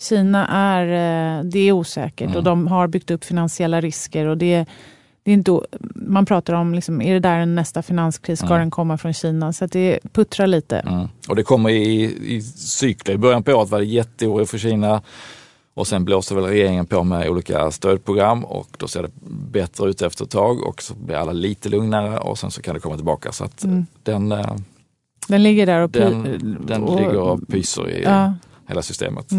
Kina 0.00 0.46
är, 0.46 0.84
eh, 0.84 1.44
det 1.44 1.58
är 1.58 1.72
osäkert 1.72 2.36
och 2.36 2.44
de 2.44 2.66
har 2.66 2.86
byggt 2.86 3.10
upp 3.10 3.24
finansiella 3.24 3.80
risker. 3.80 4.26
Och 4.26 4.38
det, 4.38 4.66
det 5.28 5.32
är 5.32 5.34
inte, 5.34 5.60
man 5.94 6.26
pratar 6.26 6.54
om, 6.54 6.74
liksom, 6.74 7.02
är 7.02 7.14
det 7.14 7.20
där 7.20 7.38
en 7.38 7.54
nästa 7.54 7.82
finanskris? 7.82 8.38
Ska 8.38 8.48
den 8.58 8.70
komma 8.70 8.98
från 8.98 9.14
Kina? 9.14 9.52
Så 9.52 9.64
att 9.64 9.72
det 9.72 9.98
puttrar 10.12 10.46
lite. 10.46 10.78
Mm. 10.78 11.08
Och 11.28 11.36
det 11.36 11.42
kommer 11.42 11.70
i, 11.70 12.02
i 12.36 12.42
cykler. 12.56 13.14
I 13.14 13.18
början 13.18 13.42
på 13.42 13.52
året 13.52 13.68
var 13.70 13.78
det 13.78 13.84
jätteoro 13.84 14.46
för 14.46 14.58
Kina 14.58 15.02
och 15.74 15.86
sen 15.86 16.04
blåste 16.04 16.34
väl 16.34 16.44
regeringen 16.44 16.86
på 16.86 17.04
med 17.04 17.28
olika 17.28 17.70
stödprogram 17.70 18.44
och 18.44 18.68
då 18.78 18.88
ser 18.88 19.02
det 19.02 19.10
bättre 19.52 19.88
ut 19.90 20.02
efter 20.02 20.24
ett 20.24 20.30
tag 20.30 20.62
och 20.66 20.82
så 20.82 20.94
blir 20.94 21.16
alla 21.16 21.32
lite 21.32 21.68
lugnare 21.68 22.18
och 22.18 22.38
sen 22.38 22.50
så 22.50 22.62
kan 22.62 22.74
det 22.74 22.80
komma 22.80 22.96
tillbaka. 22.96 23.32
Så 23.32 23.44
att 23.44 23.64
den, 24.02 24.32
eh, 24.32 24.56
Den 25.28 25.42
ligger 25.42 25.66
där 25.66 25.80
och... 25.80 25.90
den, 25.90 26.38
den 26.66 26.82
och- 26.82 26.96
ligger 27.00 27.16
och 27.20 27.48
pyser 27.48 27.90
i 27.90 28.02
Ja. 28.02 28.34
hela 28.68 28.82
systemet. 28.82 29.30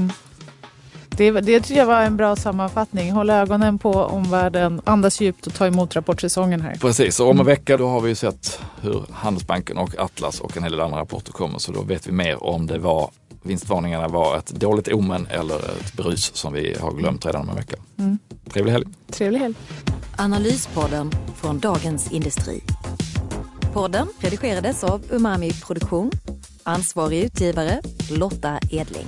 Det, 1.20 1.32
det 1.32 1.60
tycker 1.60 1.80
jag 1.80 1.86
var 1.86 2.02
en 2.02 2.18
bra 2.18 2.36
sammanfattning. 2.36 3.12
Håll 3.12 3.30
ögonen 3.30 3.80
på 3.80 3.92
omvärlden, 3.94 4.82
andas 4.84 5.22
djupt 5.22 5.48
och 5.48 5.54
ta 5.54 5.68
emot 5.68 5.96
rapportsäsongen 5.96 6.62
här. 6.62 6.76
Precis, 6.76 7.20
och 7.20 7.30
om 7.30 7.40
en 7.40 7.46
vecka 7.46 7.78
då 7.78 7.88
har 7.88 8.02
vi 8.02 8.10
ju 8.10 8.16
sett 8.16 8.60
hur 8.82 9.06
Handelsbanken 9.12 9.78
och 9.78 10.00
Atlas 10.00 10.40
och 10.40 10.58
en 10.58 10.64
hel 10.64 10.72
del 10.72 10.82
andra 10.82 11.00
rapporter 11.00 11.32
kommer 11.32 11.60
så 11.60 11.72
då 11.72 11.82
vet 11.82 12.08
vi 12.08 12.12
mer 12.12 12.44
om 12.44 12.68
det 12.68 12.78
var 12.78 13.10
vinstvarningarna 13.44 14.08
var 14.08 14.38
ett 14.38 14.48
dåligt 14.48 14.88
omen 14.88 15.28
eller 15.32 15.56
ett 15.56 15.94
brus 15.94 16.36
som 16.36 16.54
vi 16.54 16.78
har 16.82 16.92
glömt 16.92 17.26
redan 17.26 17.42
om 17.42 17.50
en 17.50 17.56
vecka. 17.56 17.76
Trevlig 18.54 18.72
helg! 18.72 18.86
Trevlig 19.12 19.40
helg. 19.40 19.56
Analyspodden 20.18 21.12
från 21.36 21.60
Dagens 21.60 22.12
Industri. 22.12 22.62
Podden 23.74 24.08
redigerades 24.20 24.84
av 24.84 25.02
Umami 25.10 25.52
Produktion. 25.52 26.12
Ansvarig 26.64 27.24
utgivare 27.24 27.82
Lotta 28.12 28.60
Edling. 28.72 29.08